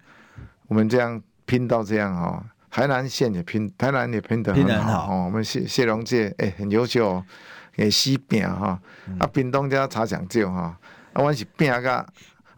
[0.67, 5.23] 我们这样拼到这样哈、哦，台南县也拼，台南也拼得很好好哦。
[5.25, 7.25] 我们谢谢龙介哎很优秀、哦，
[7.77, 8.79] 诶西饼哈，
[9.19, 10.77] 啊屏东家查抢救哈，
[11.13, 12.05] 啊我是饼个。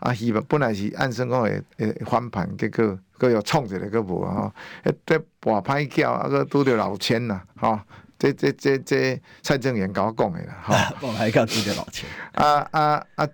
[0.02, 4.52] 啊，希望本来是按算讲会会翻盘，结果佫又创一个佫无吼，
[4.84, 7.80] 一对跋歹叫，啊佫拄着老千啦，吼，
[8.18, 10.76] 这这这这蔡正元甲我讲的啦，吼，
[11.08, 12.10] 我还靠自己老千。
[12.34, 13.28] 啊啊啊，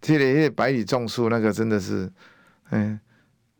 [0.00, 2.10] 这个迄个百里种树那个真的是，
[2.70, 2.98] 嗯，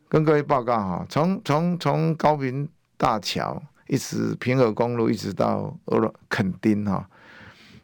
[0.09, 7.07] 跟各位报告哈，从从从高屏大桥一直平和公路一直到俄罗垦丁哈，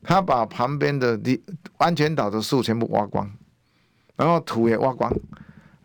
[0.03, 1.43] 他把旁边的地
[1.77, 3.31] 安全岛的树全部挖光。
[4.21, 5.11] 然后土也挖光，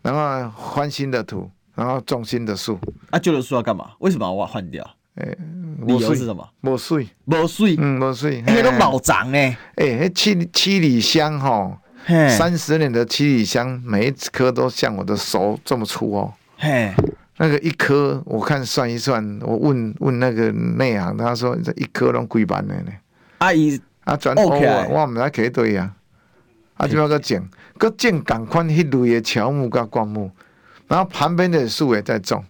[0.02, 2.78] 然后换新的土，然后种新的树。
[3.08, 3.92] 啊，旧的树要干嘛？
[4.00, 4.86] 为什么要挖换掉？
[5.14, 5.38] 诶，
[5.86, 6.46] 理由是什么？
[6.60, 9.38] 无水，无水，嗯，无水，因为都毛长呢。
[9.76, 11.80] 诶，那七七里香哈，
[12.28, 16.34] 三十年的七里香，每一棵都像我的手这么粗哦。
[16.58, 16.92] 嘿，
[17.38, 22.92] 那个一棵，我看算一算，我问问那个内行，他说这一棵拢几万的呢。
[23.38, 25.90] 阿姨啊，转哦，我唔知几对呀。
[26.76, 27.42] 啊，就要个种，
[27.78, 30.30] 个种赶快迄类的乔木跟灌木，
[30.88, 32.44] 然后旁边的树也在种，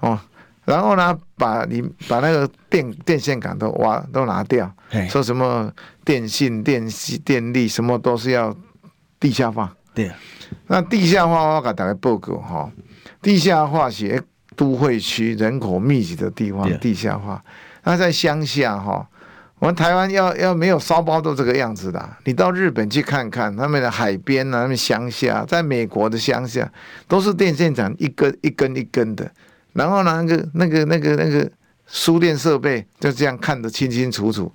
[0.00, 0.18] 哦，
[0.64, 4.68] 然后呢，把你把那个电电线杆都挖都拿掉，
[5.08, 5.72] 说什么
[6.04, 8.52] 电信、电信、电力什么都是要
[9.20, 9.72] 地下化。
[9.94, 10.10] 对，
[10.66, 12.70] 那地下化我给大家报告哈，
[13.20, 14.20] 地下化是
[14.56, 17.44] 都会区人口密集的地方，地下化。
[17.84, 19.08] 那在乡下哈。
[19.62, 26.68] 我们台湾要要没有烧包都这个样子的，你到日本去看看，他们的海边啊，他们乡下，在美国的乡下，
[27.06, 29.30] 都是电线杆一根一根一根的，
[29.72, 31.48] 然后呢，那个那个那个那个
[31.86, 34.52] 输电设备就这样看得清清楚楚。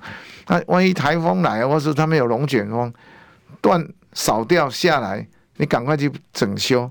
[0.47, 2.93] 那万一台风来，或是他们有龙卷风
[3.61, 6.81] 断扫掉下来，你赶快去整修，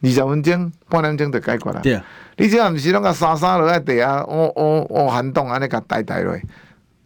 [0.00, 1.80] 二十分钟半点钟就解决了。
[1.82, 2.02] 对啊，
[2.38, 6.34] 你只要不是拢个沙沙落在地下，哦哦哦，寒冻安尼个呆呆落。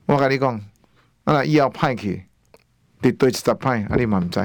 [0.07, 0.61] 我跟你讲，
[1.25, 2.25] 啊，以后歹去，
[3.03, 4.39] 绝对一十歹，啊，你嘛毋知。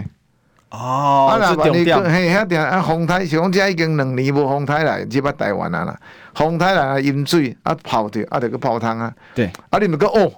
[0.70, 6.00] 哦，啊，那万一嘿，遐定啊，风台是讲遮已经两年无风台来，入啊台湾啊啦，
[6.36, 9.14] 风台来啊，淹水啊，泡着啊，得去泡汤啊。
[9.36, 9.52] 对。
[9.70, 10.32] 啊，你们个哦，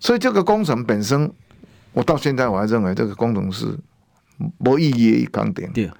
[0.00, 1.30] 所以这个工程本身，
[1.92, 3.66] 我到现在我还认为这个工程是
[4.58, 5.70] 无意义的工程。
[5.72, 5.90] 对。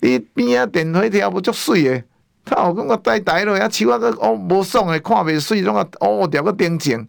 [0.00, 2.02] 你边啊电火条不足水的。
[2.44, 7.06] 他我感觉呆呆咯，遐树啊个哦无爽诶，看袂水，拢个哦条个钉正，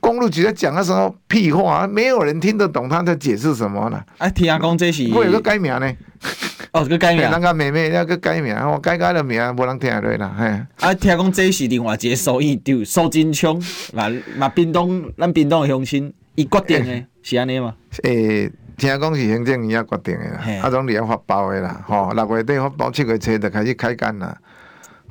[0.00, 4.02] 公路局在讲的时候屁话，没有人听得懂他在解释什么呢？
[4.18, 5.92] 啊，听讲这是我有个改名呢。
[6.72, 10.34] 哦，个改名，那个妹妹那个改名，我改改了名，无人听下来啦。
[10.38, 10.46] 嘿，
[10.86, 17.74] 啊，听讲这是另外一个收益，就苏金昌，嘛嘛，屏东咱屏东的乡亲，伊决定的，是安尼吗？
[18.04, 24.34] 诶，听讲是行政院决定的啦，啊，总理要发包的啦，吼，六月底发包，七月初就开始开干了，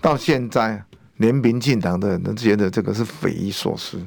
[0.02, 0.84] 到现在
[1.18, 4.00] 连民进党的人都觉得这个是匪夷所思，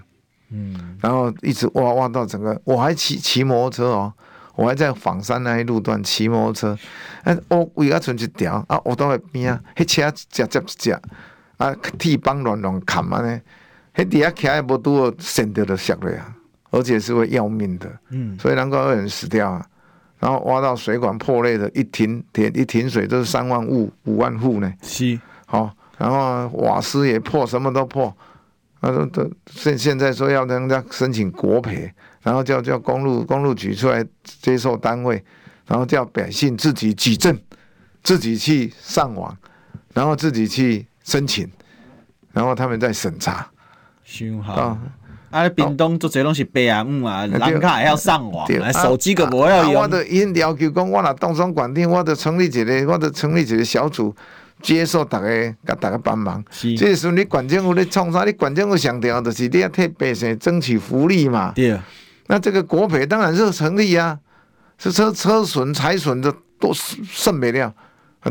[0.54, 4.12] 嗯，然后一直挖挖到整个，我还骑骑摩托车哦。
[4.56, 6.78] 我还在仿山那一路段骑摩托车，
[7.24, 10.92] 啊，我为啊存一条啊，我都会边啊，迄车夹夹一只，
[11.56, 13.40] 啊，铁棒乱乱砍啊呢，
[13.96, 16.36] 迄底下开无拄好，闪掉就摔了啊，
[16.70, 19.66] 而且是会要命的，嗯，所以难怪有人死掉啊。
[20.20, 28.16] 然后挖到水管破裂的，一停停一停水都是三万户五万户呢，是，好，然后瓦斯也破，什么都破，
[28.86, 31.92] 他说都现现在说要人家申请国赔。
[32.22, 35.22] 然后叫叫公路公路局出来接受单位，
[35.66, 37.38] 然后叫百姓自己举证，
[38.02, 39.36] 自己去上网，
[39.92, 41.46] 然后自己去申请，
[42.32, 43.46] 然后他们再审查。
[44.46, 44.78] 啊！
[45.28, 49.74] 啊，屏东做这拢是白啊姆啊，人家还要上网，手机个不要用。
[49.74, 54.16] 我的因要求讲，我若当上管定，我得成立一个，我得成立一个小组，
[54.62, 56.42] 接受大家，甲大家帮忙。
[56.50, 58.24] 是，这时候你管政府你创啥？
[58.24, 61.52] 你管政府上调就是你要替百姓争取福利嘛。
[61.54, 61.84] 对啊。
[62.26, 64.18] 那这个国赔当然是成立啊，
[64.78, 67.70] 是车车损财损的都剩没了，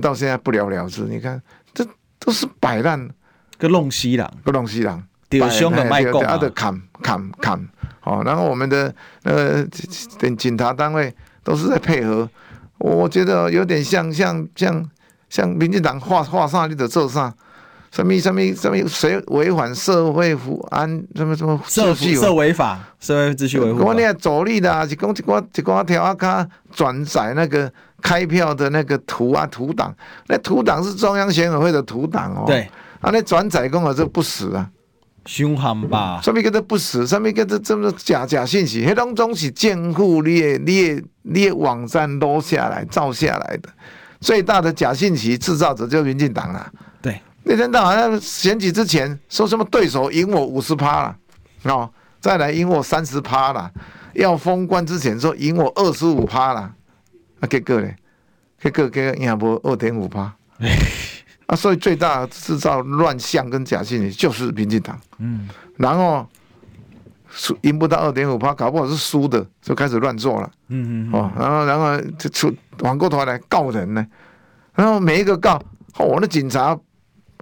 [0.01, 1.03] 到现在不了了之。
[1.03, 1.39] 你看，
[1.75, 1.85] 这
[2.17, 3.07] 都是摆烂，
[3.59, 9.63] 个弄西人，个弄西人，丢凶的卖狗啊，的砍砍砍，好，然后我们的呃
[10.17, 12.27] 等警察单位都是在配合，
[12.79, 14.89] 我觉得有点像像像
[15.33, 17.33] 像民进党画画上你得做啥。
[17.91, 18.87] 什么什么什么？
[18.87, 22.15] 谁违反社会福安什么什么秩序？
[22.15, 23.83] 社违法，社会秩序维护。
[23.83, 29.95] 我那走力的啊，是讲一寡一寡条啊，卡转载那个开票的那个图啊图档，
[30.27, 32.43] 那图档是中央选委会的图档哦。
[32.45, 32.61] 对，
[32.99, 34.67] 啊，那转载公啊，这不死啊，
[35.25, 36.19] 凶悍吧？
[36.23, 38.85] 上面叫做不死，上面叫做这么假假信息？
[38.87, 43.69] 黑龙总是建户列列列网站攞下来照下来的，
[44.23, 46.71] 最大的假信息制造者就是民进党了。
[47.01, 47.21] 对。
[47.43, 51.17] 那天到好像选举之前说什么对手赢我五十趴了，
[51.63, 53.69] 哦，再来赢我三十趴了，
[54.13, 56.61] 要封关之前说赢我二十五趴了，
[57.41, 57.89] 啊，结果呢？
[58.61, 60.33] 结果结果赢不二点五趴，
[61.47, 66.25] 啊，所以最大制造乱象跟假信息就是民进党，嗯，然后
[67.29, 74.05] 输赢不到二点五趴，搞不好是输的，就开始乱做了，嗯嗯，哦，然后然后就出反过头来告人呢，
[74.73, 75.61] 然后每一个告，
[75.97, 76.77] 哦，我的警察。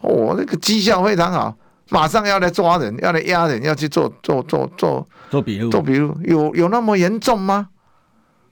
[0.04, 1.56] 哦，那个绩效非常好，
[1.90, 7.70] 马上要来抓人，要来压人，要去做做做做做笔录，做笔录，有有那么严重吗？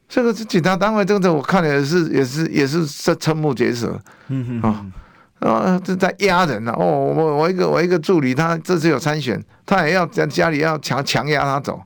[0.08, 6.78] 这个是警察单位，这个我看了也是也是也是瞠瞠目结舌，嗯哼啊啊，这在压人呢、啊。
[6.80, 11.82] 哦，我我一个我一个助理，他这次有参选，他也要在家里要强强压他走，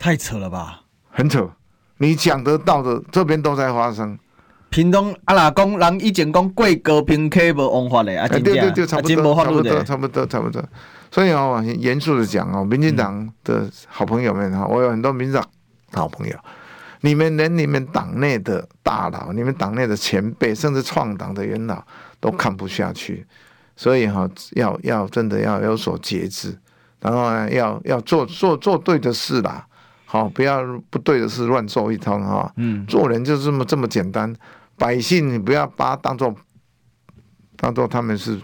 [0.00, 0.80] 太扯了吧？
[1.10, 1.48] 很扯，
[1.98, 4.18] 你讲得到的这边都在发生。
[4.68, 10.62] 屏东阿拉公人以前讲过高平溪无王法的，啊，对对对，差不多，差不多，差不多，差不多。
[11.10, 15.48] 所以哦，严肃的讲哦，民进党的好朋友们哈，我有很多民进党
[15.92, 16.36] 好朋友，
[17.00, 21.82] 你们连你们党内的大佬、你们党内的前辈，甚至创党的元老
[22.20, 23.24] 都看不下去，
[23.76, 26.58] 所以哈，要要真的要有所节制，
[27.00, 29.66] 然后呢，要要做做做对的事啦，
[30.16, 32.50] 好，不要不对的事乱做一通哈。
[32.56, 34.34] 嗯，做人就这么这么简单。
[34.78, 36.34] 百姓，你不要把他当做
[37.54, 38.40] 当做他们是，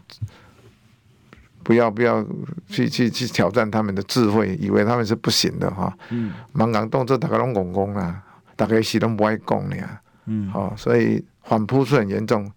[1.62, 2.22] 不要不要
[2.68, 5.96] 去去去挑战他们的智慧，以为他们是不行的哈。
[6.10, 6.32] 嗯。
[6.52, 8.22] 满港动作大家拢拱拱啦，
[8.54, 10.00] 大家是拢不爱讲的呀。
[10.26, 10.50] 嗯。
[10.50, 12.50] 好，所以反扑是很严重。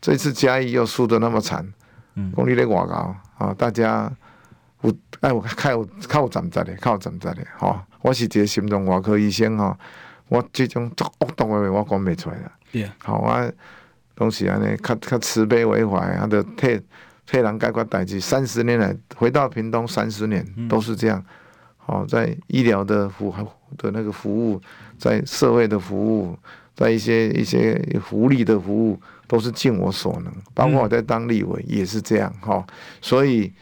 [0.00, 1.66] 这次嘉义又输得那么惨。
[2.14, 2.32] 嗯。
[2.32, 4.10] 公里的外高啊，大家
[5.24, 7.86] 有哎，我看有靠站在的，靠站在的哈。
[8.02, 9.76] 我是一个心脏外科医生哈，
[10.28, 12.52] 我这种作恶毒的话，我讲不出来了。
[12.72, 12.90] Yeah.
[12.98, 13.50] 好啊，
[14.14, 16.78] 东西啊，呢，较较慈悲为怀，他的替
[17.26, 21.24] 替人解决代志，三十年来回到屏东三十年都是这样。
[21.78, 23.34] 好、嗯，在医疗的服
[23.78, 24.60] 的那个服务，
[24.98, 26.38] 在社会的服务，
[26.74, 30.32] 在一些一些福利的服务，都是尽我所能。
[30.52, 32.30] 包括我在当立委也是这样。
[32.40, 33.52] 哈、嗯，所以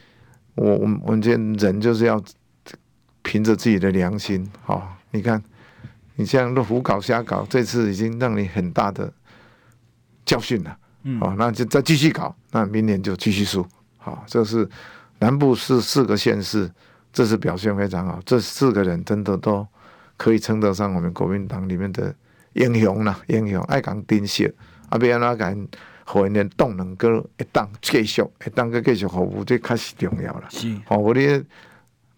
[0.54, 2.22] 我我我们这人就是要
[3.22, 4.48] 凭着自己的良心。
[4.62, 5.42] 好，你看。
[6.16, 9.10] 你像那胡搞瞎搞，这次已经让你很大的
[10.26, 10.76] 教训了。
[11.04, 13.66] 嗯，好，那就再继续搞，那明年就继续输。
[13.96, 14.68] 好，这是
[15.20, 16.70] 南部是四个县市
[17.14, 18.20] 这次表现非常好。
[18.26, 19.66] 这四个人真的都
[20.18, 22.14] 可以称得上我们国民党里面的
[22.52, 24.52] 英雄啦，英雄爱讲珍惜，
[24.90, 25.68] 啊，别让他讲
[26.04, 30.44] 后援的动能够一当继续，一当个继续服务，这开始重要了。
[30.50, 31.44] 是，哦，我的，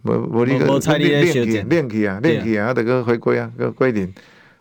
[0.03, 0.66] 我我那个
[0.99, 4.12] 练去练起啊，练起啊，得个回归啊，个归零。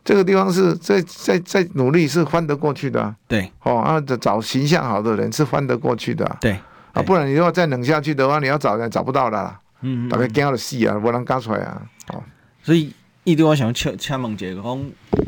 [0.05, 6.59] 这个地方是在在在努力是翻得过去的，啊，对，哦，啊，找形象好的人是翻得过去的，啊，对，
[6.91, 12.21] 啊，不然你如果再冷下去的话，你要找人找不到啦，嗯嗯，大概惊了死啊，不能干出来啊，哦，
[12.61, 12.93] 所以
[13.23, 14.77] 一堆我想请请问杰哥，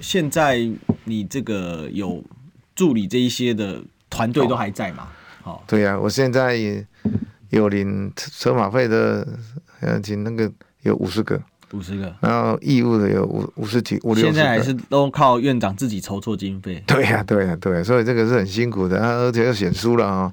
[0.01, 0.59] 现在
[1.05, 2.21] 你这个有
[2.76, 5.07] 助理这一些的团队都还在嘛？
[5.43, 6.86] 哦，对呀，啊，我现在也
[7.49, 9.28] 有领车马费的，
[9.80, 10.51] 呃，请那个
[10.82, 11.41] 有五十个。
[11.71, 16.82] 五十个，然后义务的有五五十几五六十，现在还是都靠院长自己筹措经费。
[16.86, 20.32] 对呀、啊，对呀、啊，对、啊，所以这个是很辛苦的，而且又选书了啊。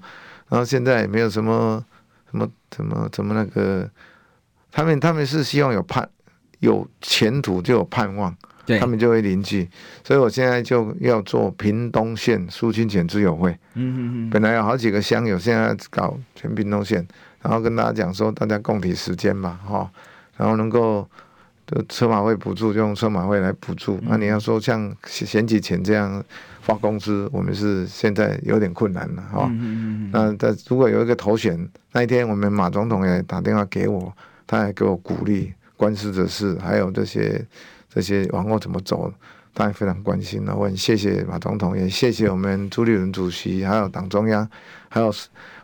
[0.51, 1.83] 然后现在也没有什么
[2.31, 3.91] 什么什么什么那个，
[4.71, 6.09] 他们他们是希望有盼
[6.61, 8.37] 有前途就有盼望，
[8.73, 9.69] 对，他们就会凝聚。
[10.05, 13.51] 所以我现在就要做屏东县苏清泉之友会。
[13.75, 13.99] 嗯嗯
[14.29, 14.31] 嗯。
[14.31, 17.07] 本来有好几个乡友，现在搞全屏东县，
[17.43, 19.91] 然后跟大家讲说，大家共体时间嘛，哈。
[20.37, 21.07] 然后能够
[21.67, 23.99] 的车马费补助就用车马费来补助。
[24.03, 26.25] 那、嗯啊、你要说像选举前这样
[26.63, 29.47] 发工资，我们是现在有点困难了哈。
[29.51, 34.13] 嗯嗯那但如果有一个头选，那一天我们马总统也打电话给我，
[34.47, 37.45] 他还给我鼓励，官司的事还有这些
[37.93, 39.13] 这些往后怎么走，
[39.53, 40.47] 大家非常关心。
[40.49, 44.49] 我很谢谢马总统，也谢谢我们朱立伦主席，还有党中央，
[44.89, 45.13] 还有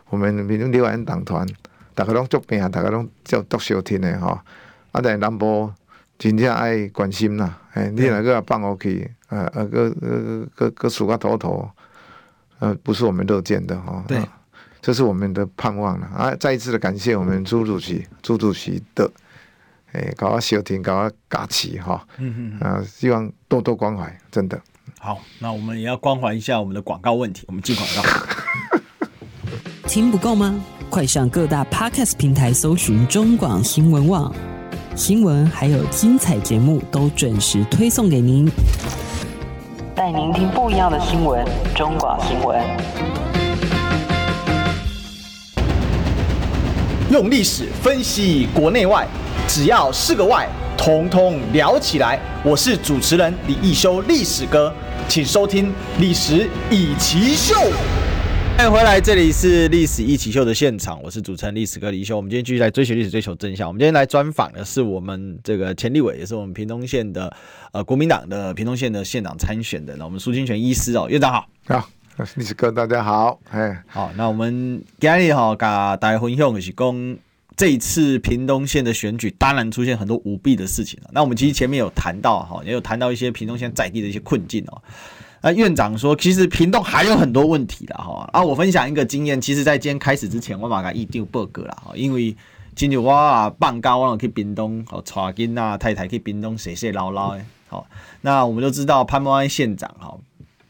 [0.09, 1.47] 我们民主立委党团。
[1.95, 4.39] 大家拢足拼，大家拢叫独小听的吼。
[4.91, 5.71] 啊，在南部
[6.17, 11.69] 真正爱关心啦，哎，你哪个也放过去，呃呃，个个个个数个头头，
[12.59, 14.03] 呃，不是我们乐见的哈。
[14.07, 14.21] 对，
[14.81, 16.35] 这是我们的盼望了啊！
[16.39, 19.09] 再一次的感谢我们朱主席，朱主席的，
[19.93, 22.05] 哎，搞个小听，搞个假期哈。
[22.17, 22.59] 嗯嗯。
[22.59, 24.59] 啊，希望多多关怀，真的。
[24.99, 28.03] 好，那我们也要关怀一下我们的广告问题，我们进广告。
[29.87, 30.59] 听不够吗？
[30.89, 34.33] 快上各大 Podcast 平台搜寻中广新闻网
[34.95, 38.49] 新闻，还有精彩节目都准时推送给您，
[39.95, 41.45] 带您听不一样的新闻。
[41.75, 42.61] 中广新闻，
[47.11, 49.07] 用历史分析国内外，
[49.47, 52.19] 只要是个“外”，统统聊起来。
[52.43, 54.73] 我是主持人李一修，历史哥，
[55.07, 55.67] 请收听
[55.99, 57.55] 《历史易起秀》。
[58.57, 62.15] 欢迎回来，这里是历史一起秀的现场，我是主持人历史哥李修。
[62.17, 63.67] 我们今天继续来追寻历史，追求真相。
[63.67, 67.33] 我们今天来专访的是我们这个前立委，也是我们屏东县的
[67.71, 69.95] 呃国民党的屏东县的县长参选的。
[69.95, 71.89] 那我们苏清泉医师哦，院长好，好，
[72.35, 75.59] 历史哥大家好，哎，好，那我们今天哈跟
[75.97, 77.17] 大家分享的是讲
[77.59, 81.09] 这一次屏东县的选举，当然出现很多舞弊的事情了。
[81.11, 84.81] 那我们其实前面有谈到哈，也有谈到一些屏东县在地的一些困境哦。
[85.41, 88.29] 那院长说，其实屏东还有很多问题的哈。
[88.31, 91.91] 啊，我分享一个经验，其实，在今天开始之前，我马上一定报告了哈。
[91.95, 92.33] 因为
[92.75, 97.43] 今天我啊放假，我去屏东，好带囡啊太太去屏东洗洗捞捞的。
[97.67, 97.85] 好，
[98.21, 100.17] 那我们都知道潘孟安县长哈，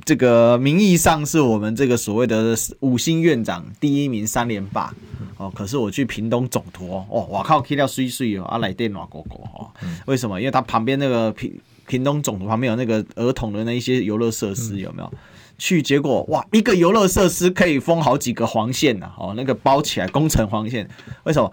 [0.06, 4.92] 这个名义上是我们这个所谓的五星院长第一名三连霸。
[5.40, 9.72] 哦，可是我去屏东总图哦，哇靠，去了水水哦，啊来电暖狗狗哦。
[10.06, 10.40] 为什么？
[10.40, 11.60] 因为它旁边那个屏。
[11.88, 15.12] 屏东总图旁边有那个儿童的那一些游乐设施，有没有？
[15.58, 20.88] 去结果哇，一个游乐设施可以封好几个黄线呢，哦，那个包起来工程黄线，
[21.24, 21.52] 为什么？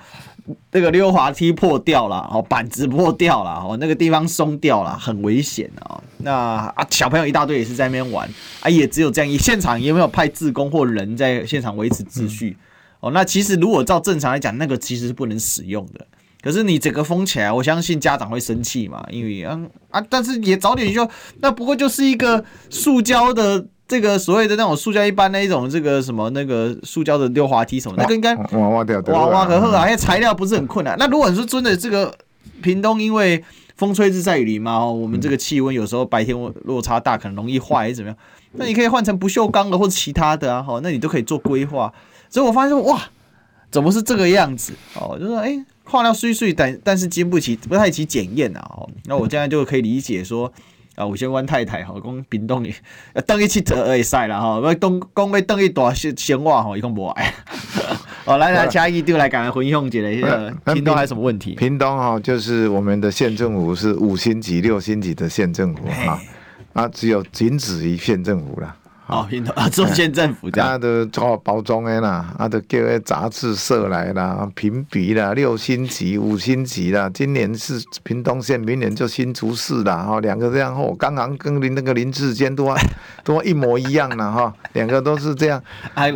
[0.72, 5.98] 那个溜滑梯破掉了，哦，板子破掉了，哦，那个地方松掉了，很危险啊。
[6.18, 8.28] 那啊，小朋友一大堆也是在那边玩
[8.60, 12.54] 啊，也只有这样，现场也没有派志工或人在现场维持秩序。
[13.00, 16.06] 哦，那其实如果照正常来讲，那个其实是不能使用的。
[16.42, 21.08] 可是你整个封起来，我相信家长会生气嘛，因为嗯啊，但是也早点就，
[21.40, 30.94] 那不过就是一个塑胶的这个所谓的那种塑胶一般的一种这个什么那个塑胶的溜滑梯什么，那个应该挖挖掉，挖挖可好啊，因为材料不是很困难。
[30.98, 32.14] 那如果你说真的这个
[32.62, 33.42] 屏东，因为
[33.76, 38.16] 风吹日晒雨淋嘛，我们这个气温有时候白天落差大，可能容易坏还是怎么样？
[38.52, 41.92] 那你可以换成不锈钢的或者其他的啊，好，那你都可以做规划。
[42.36, 43.00] 所以我发现哇，
[43.70, 44.74] 怎么是这个样子？
[44.94, 45.64] 哦，就说哎。
[45.88, 48.60] 化料虽碎，但但是经不起不太起检验啊！
[48.76, 50.52] 哦，那我现在就可以理解说，
[50.96, 52.74] 啊，我先问太太哈，讲屏东里
[53.24, 57.32] 等一七折而已晒了哈，东讲要等一大些鲜话哈，伊讲无爱。
[58.26, 61.54] 哦，来来，嘉义就来赶来分享一下，屏东还有什么问题？
[61.54, 66.20] 屏东哈，就是我们的县政府是五星级、六星级的县政府哈，
[66.72, 68.76] 啊，只有仅止于县政府了。
[69.06, 82.74] 哦，屏东啊，中县政府这样，啊，都做包装的啦，啊，都叫个杂志社来啦，评比啦，六星级、五星级啦，今年是屏东县，明年就新竹市啦，哈，两个这样，哦，刚刚跟林那个林志坚都
[83.22, 85.62] 都一模一样了哈，两个都是这样，
[85.94, 86.10] 还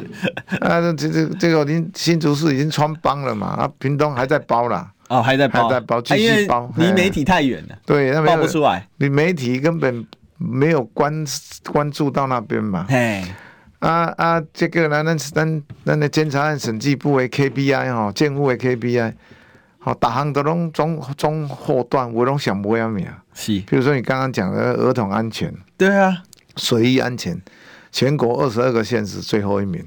[0.60, 10.04] 啊，这这这个林新竹市已经穿帮了嘛，啊，屏东还在包啦，哦，还在包，还在包，继续包，离媒体太远了，对，那报不出来，离媒体根本。
[10.42, 11.24] 没有关
[11.70, 12.86] 关注到那边嘛？
[12.88, 13.22] 嘿，
[13.80, 19.12] 啊啊，这个呢，咱咱咱的监察院审计部的 KPI 哈，建户的 KPI，
[19.78, 23.06] 好，大行都拢中中后段，我拢想不要命。
[23.34, 26.22] 是，比如说你刚刚讲的儿童安全，对啊，
[26.56, 27.38] 水域安全，
[27.92, 29.84] 全国二十二个县市最后一名，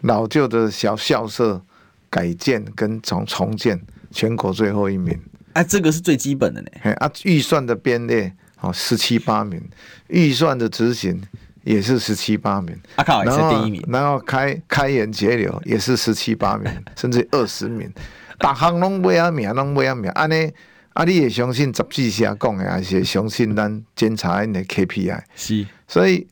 [0.00, 1.62] 老旧的小校舍
[2.10, 3.80] 改建跟重重建，
[4.10, 5.16] 全国最后一名。
[5.52, 6.68] 哎、啊，这个是最基本的呢。
[6.82, 8.34] 哎，啊，预算的编列。
[8.56, 9.62] 好，十七八名，
[10.08, 11.22] 预算的执行
[11.62, 17.92] 也是十七八名，阿卡也是第一名，然后开开源节流也是十七八名，甚至二十名，
[18.38, 20.50] 大行拢尾啊名，拢尾啊名，安尼
[20.94, 25.20] 啊，你也相信十几下讲的，还是相信咱监察院的 KPI？
[25.34, 26.26] 是，所以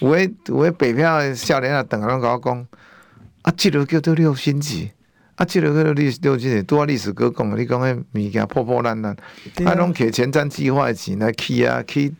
[0.00, 2.66] 有诶有诶北漂的少年啊，等下拢甲我讲，
[3.42, 4.90] 啊，这个叫做六星级。
[5.36, 9.14] 啊，这个个历六几年，拄啊历史哥讲，你讲迄物件破破烂烂，
[9.66, 12.10] 啊，拢摕前瞻计划诶钱来去啊，去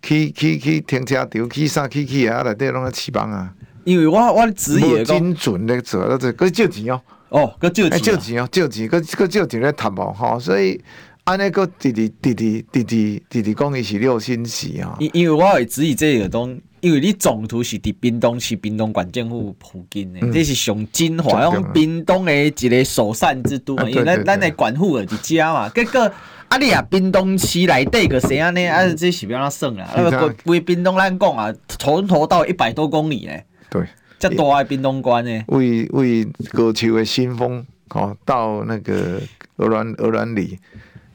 [0.00, 3.52] 去去去停车场，去啥去去啊，内底拢在起房啊。
[3.84, 7.00] 因为我我职业精准咧做，那这搁借钱哦。
[7.28, 10.82] 哦，搁借钱，借钱哦，借钱，搁搁借钱咧谈无吼，所以
[11.24, 14.96] 安尼个弟弟弟弟弟弟弟弟讲伊是六星级啊。
[14.98, 16.58] 因因为我会质疑这个东。
[16.82, 23.84] 因为你总图是伫屏东市屏东县政府附近的，嗯、这是上精华，用屏东的一个首善之都嘛。
[23.84, 26.10] 啊、因为咱咱的管户的一家嘛，结果
[26.48, 29.88] 啊你啊冰东市内底个谁安尼啊，这是不要算啦。
[29.96, 33.32] 那个为屏东咱讲啊，从头到一百多公里呢。
[33.70, 33.86] 对，
[34.18, 35.44] 这大诶冰东关呢。
[35.46, 39.20] 为为高雄的新丰哦，到那个
[39.54, 40.58] 鹅銮鹅銮里。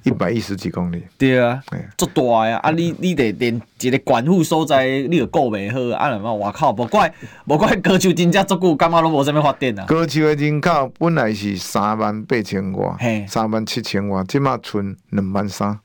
[0.08, 1.62] 一百一十几公里，对啊，
[1.98, 2.58] 足大呀！
[2.60, 7.14] 啊，你你得连一个管户所在，你都顾袂好，啊，嘛，我靠，无怪
[7.46, 9.86] 无怪高雄真正足久，感觉拢无啥物发展啊。
[9.86, 15.78] 高雄的人口本来是三万八千外，嘿，三万七千外，即马剩两万三，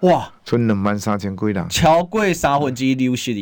[0.00, 3.32] 哇，剩两万三千几人，超过三分之一流失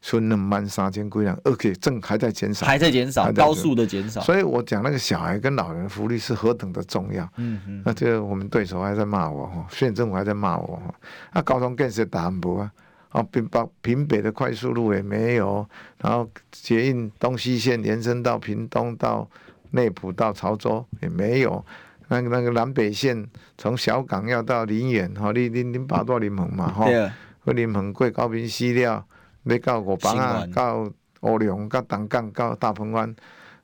[0.00, 0.06] 哩。
[0.10, 4.22] 存两万三千几人，而且正还在减少，还在减少，高速的减少。
[4.22, 7.22] 所以我讲那个小孩跟老人福利是何等的重要。
[7.36, 7.82] 嗯嗯。
[7.84, 10.94] 那这个我们对手还在骂我哈，县政府还在骂我哈。
[11.34, 12.72] 那高中更是打不啊？
[13.10, 19.28] 啊，平北平北的快速路也没有，然后捷运东西线延伸到屏东到
[19.72, 21.62] 内埔到潮州也没有。
[22.08, 23.28] 那个那个南北线
[23.58, 26.86] 从小港要到林园哈，你你你跑到林门嘛哈？
[26.86, 27.10] 对。
[27.40, 29.04] 和临门过高屏溪了。
[29.44, 33.14] 要到五榜啊，到乌龙，到东港，到大鹏湾，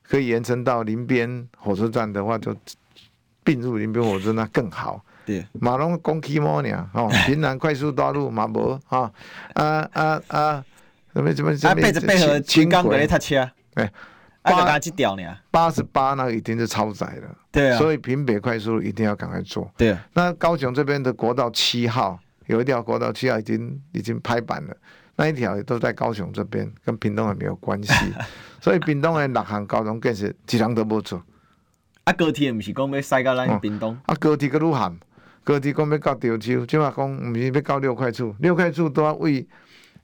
[0.03, 2.55] 可以延伸到林边火车站的话，就
[3.43, 5.03] 并入林边火车站那更好。
[5.25, 6.89] 对，马龙公起毛呢？
[6.93, 9.11] 哦， 平南快速道路马博啊
[9.53, 10.65] 啊啊啊！
[11.13, 11.75] 什么什么什么？
[11.75, 13.91] 背着背和轻钢轨他车，哎，
[14.43, 15.23] 八几条呢？
[15.51, 17.37] 八十八那个已经是超载了。
[17.51, 17.77] 对啊。
[17.77, 19.69] 所以平北快速路一定要赶快做。
[19.75, 20.07] 对啊。
[20.13, 24.77] 那高雄这边的国道七号有一条国道七号已经已经拍板了。
[25.19, 27.91] 那一条也都在高雄这边，跟屏东也没有关系，
[28.61, 31.21] 所以屏东的六项交通建设一项都无做。
[32.03, 33.97] 啊，高铁唔是讲要塞到咱屏东？
[34.05, 34.95] 啊，高铁个路行，
[35.43, 39.45] 高铁讲要到潮州，即话讲唔是要到六块厝，六块厝都要为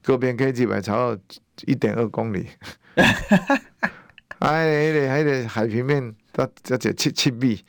[0.02, 1.18] 高边可以几百超过
[1.68, 2.48] 一点二公里。
[4.40, 7.64] 啊，迄个迄个海平面都只只七七米，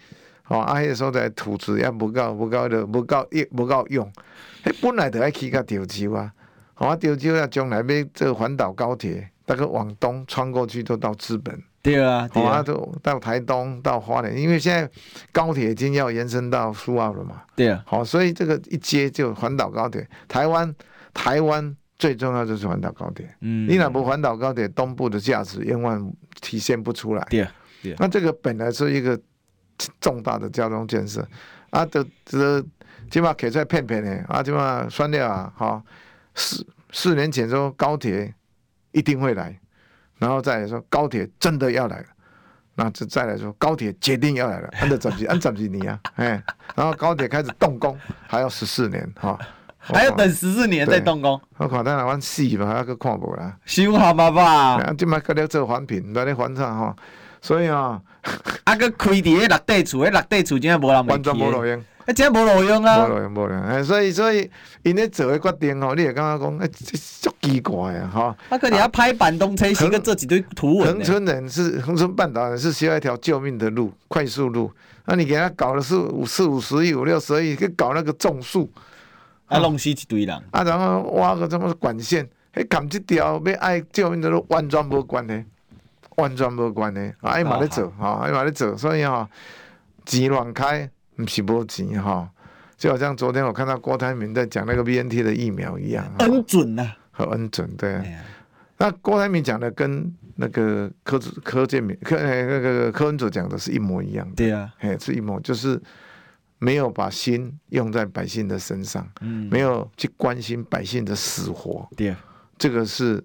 [0.48, 4.10] 哦，啊，迄个所在土质也无够，无够的，无够用，无够用，
[4.64, 6.32] 迄本来就爱去到潮州啊。
[6.74, 11.56] 好啊，潮州要将来被这个环岛高铁，大概往东穿过去都到资本。
[11.80, 14.90] 对啊，好啊，就到台东到花莲，因为现在
[15.30, 17.42] 高铁已经要延伸到苏澳了嘛。
[17.54, 20.08] 对啊，好，所以这个一接就环岛高铁。
[20.26, 20.74] 台湾，
[21.12, 23.28] 台湾最重要就是环岛高铁。
[23.40, 27.24] 嗯，你若不环岛高铁，东部的价值永远体现不出来。
[27.28, 27.52] 对啊，
[27.82, 27.96] 对啊。
[28.00, 29.20] 那这个本来是一个
[30.00, 31.24] 重大的交通建设
[31.68, 32.64] 啊，都这
[33.10, 35.82] 起码开出来骗骗的啊，起码算了啊，好。
[36.34, 38.34] 四四年前说高铁
[38.92, 39.58] 一定会来，
[40.18, 42.06] 然后再来说高铁真的要来了，
[42.74, 46.42] 那就再来说高铁决定要来了，按照怎么按怎么你啊，哎，
[46.74, 49.38] 然后高铁开始动工还要十四年哈，
[49.78, 56.96] 还要等十四年再动工，我看咱台湾死嘛还要去看无啦，修好嘛吧，啊，今麦搁咧做环评，来咧环唱哈，
[57.40, 58.00] 所以啊，
[58.64, 61.84] 啊，搁开伫迄六地厝，迄六地厝真系无人，完全无路用。
[62.06, 63.62] 哎，这无路用啊，无路用，无路用。
[63.62, 64.50] 哎，所以所以
[64.82, 68.36] 因咧做诶决定吼，你会感觉讲，哎，这足奇怪啊，哈。
[68.50, 70.88] 他可你要拍板东车行个这几堆图文。
[70.88, 74.70] 恒春人是恒春半岛人是需要一条救命的路，快速路。
[75.06, 78.70] 那你给他搞了四五四五十亿、五六十亿，去搞那个种树，
[79.46, 80.34] 啊，弄死一堆人。
[80.50, 85.42] 啊，然后挖个什么管线，迄砍这条要爱救命的路，完全无关的，
[86.16, 87.12] 完全无关系。
[87.20, 89.28] 啊，伊嘛咧做，哈，伊嘛咧做，所以哈，
[90.06, 92.28] 钱乱开，不不是波及哈。
[92.76, 98.04] 就好像昨天我看到郭台铭在讲那个 BNT 的疫苗一样，很准呐，很准，对啊。
[98.76, 104.34] 那郭台铭讲的跟那个柯柯建铭、柯那个柯文哲讲的是一模一样的。
[104.34, 105.80] 对啊，哎，是一模，就是
[106.58, 111.88] 没有把心用在百姓的身上，嗯，没有去关心百姓的死活。
[111.96, 112.18] 对啊，
[112.58, 113.22] 这个是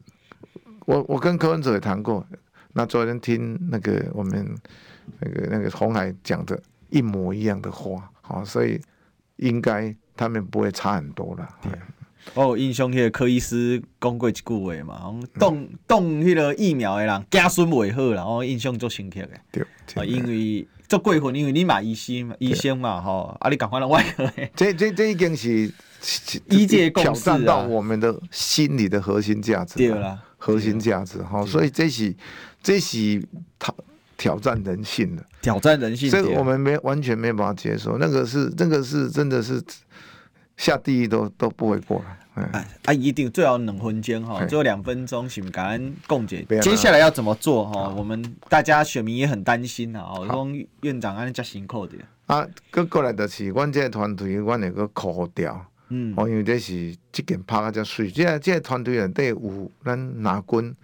[0.86, 2.24] 我我跟柯文哲也谈过，
[2.74, 4.56] 那昨天听那个我们
[5.20, 8.80] 那个那个红海讲的一模一样的话，好，所以
[9.38, 11.48] 应该他们不会差很多了。
[11.62, 11.72] 对。
[12.36, 19.30] 哦，印象迄个柯医师讲过一句话嘛，讲动动迄个疫苗的人家孙袂好啦，我印象足深刻的。
[19.52, 19.64] 对，
[19.96, 24.30] 啊，因为足过分，因为你嘛医生嘛，医生嘛，吼，啊，你赶快来外科。
[24.54, 25.72] 这这这已经是
[26.50, 29.78] 医界挑战到我们的心理的核心价值。
[29.78, 32.14] 对啦，核心价值哈，所以这是
[32.62, 33.26] 这是
[33.58, 33.74] 挑
[34.20, 39.60] 挑战人性的，挑战人性，这个我们没完全没办法接受，那个是那个是真的是。
[40.60, 42.04] 下地狱都都不会过
[42.36, 46.46] 来，哎啊，一定最好两分钟哈，最后两分钟，请感恩共姐。
[46.62, 47.88] 接下来要怎么做哈？
[47.96, 50.16] 我们大家选民也很担心啊。
[50.20, 51.96] 我讲院长安尼加辛苦的。
[52.26, 55.66] 啊，过过来就是，阮这个团队，阮会个扣掉。
[55.88, 58.12] 嗯，哦，因为这是即件拍啊，遮水。
[58.12, 60.76] 即个这个团队内底有咱拿军，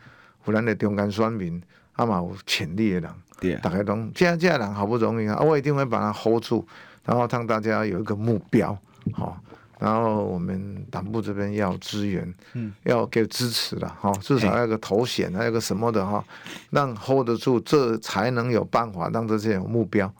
[0.46, 1.62] 有咱的中间选民，
[1.92, 3.12] 啊嘛有潜力的人。
[3.40, 6.66] 对，大家拢这这人好不容易啊，我一定会把它 hold 住，
[7.04, 8.78] 然后让大家有一个目标，
[9.14, 9.38] 好。
[9.78, 16.24] 然后我们党部这边要支援，嗯，要给支持的哈，至少要有个头衔，还有个什么的哈，
[16.70, 20.12] 让 hold 得住，这才能有办法让这些有目标，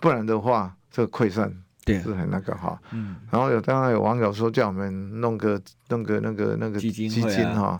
[0.00, 1.54] 不然的话，这个溃散
[1.84, 2.80] 对是很那个哈。
[2.92, 5.60] 嗯，然后有当然有网友说叫我们弄个
[5.90, 7.10] 弄个那个那个基金
[7.54, 7.78] 哈。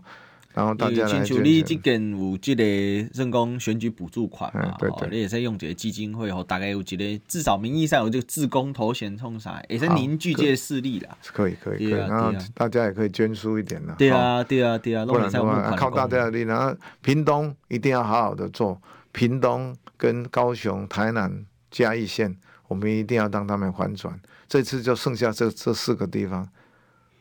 [0.54, 1.44] 然后大家来捐钱。
[1.44, 2.62] 你这件有这个
[3.12, 4.76] 人工选举补助款嘛？
[4.78, 11.18] 对对，你也是用这个基金会吼，大概有几个，至少名义上有这个自工头衔冲啥，也是凝聚这些势力啦。
[11.32, 13.96] 可以可以可以，然后大家也可以捐出一点啦。
[13.98, 16.76] 对啊对啊对啊，不然的话靠大家的力量。
[17.02, 18.80] 屏东一定要好好的做，
[19.10, 22.36] 屏东跟高雄、台南、嘉义县，
[22.68, 24.18] 我们一定要让他们翻转。
[24.46, 26.48] 这次就剩下这这四个地方，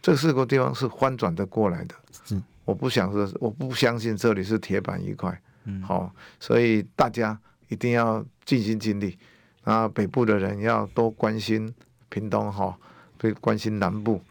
[0.03, 1.95] 这四个地方是翻转的过来的。
[2.29, 2.43] 嗯。
[2.65, 7.37] 我不想说，我不相信这里是铁板一块，嗯，好，所以大家
[7.67, 9.17] 一定要尽心尽力。
[9.63, 11.73] 然后北部的人要多关心
[12.09, 12.77] 屏东哈，
[13.17, 14.21] 多关心南部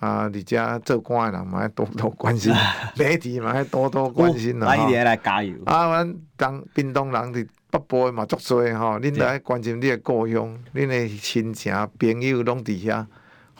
[0.00, 2.52] 啊，你家做官的人嘛要多多关心，
[2.98, 4.74] 媒体嘛要多多关心啦。
[4.76, 5.54] 一定来加油。
[5.66, 13.06] 啊，阮当屏东人伫北部嘛足多哈，恁来关心你的故乡，恁的亲戚朋友拢伫遐。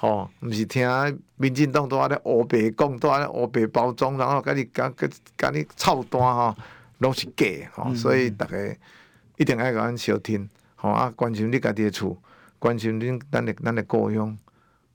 [0.03, 0.85] 哦，毋是听
[1.37, 6.57] 民进党都安尼乌白讲，都安尼乌白包装，然后甲你甲甲甲你操蛋吼，
[6.99, 8.77] 拢是假吼，嗯、所以逐个
[9.37, 12.21] 一定爱甲阮相听，吼啊关心你家己诶厝，
[12.59, 14.37] 关心恁咱诶咱诶故乡，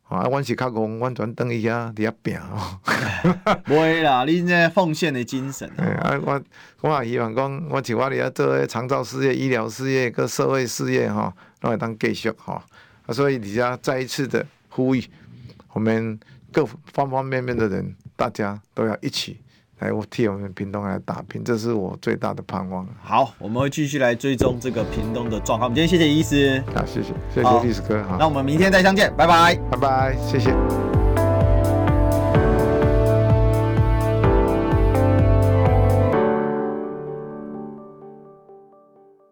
[0.03, 2.77] 吼啊，阮是较戆，阮全等伊遐伫遐拼吼。
[3.63, 5.71] 不会啦，恁这奉献的精神。
[5.79, 6.41] 哎啊，我
[6.81, 11.31] 我也希望讲，我像我伫遐做诶长照事业、医疗事业、个社会事业吼，
[11.61, 12.61] 拢会当继续吼，
[13.05, 14.45] 啊，所以伫遐再一次的。
[14.77, 15.03] 呼吁
[15.73, 16.19] 我们
[16.51, 16.63] 各
[16.93, 19.39] 方方面面的人，大家都要一起
[19.79, 22.87] 来替我们屏东来打拼，这是我最大的盼望。
[23.01, 25.63] 好，我们会继续来追踪这个屏东的状况。
[25.63, 30.96] 我们今天谢谢医师，啊，谢谢，谢谢历史哥，好，那我们明天再相见，拜拜，拜拜，谢谢。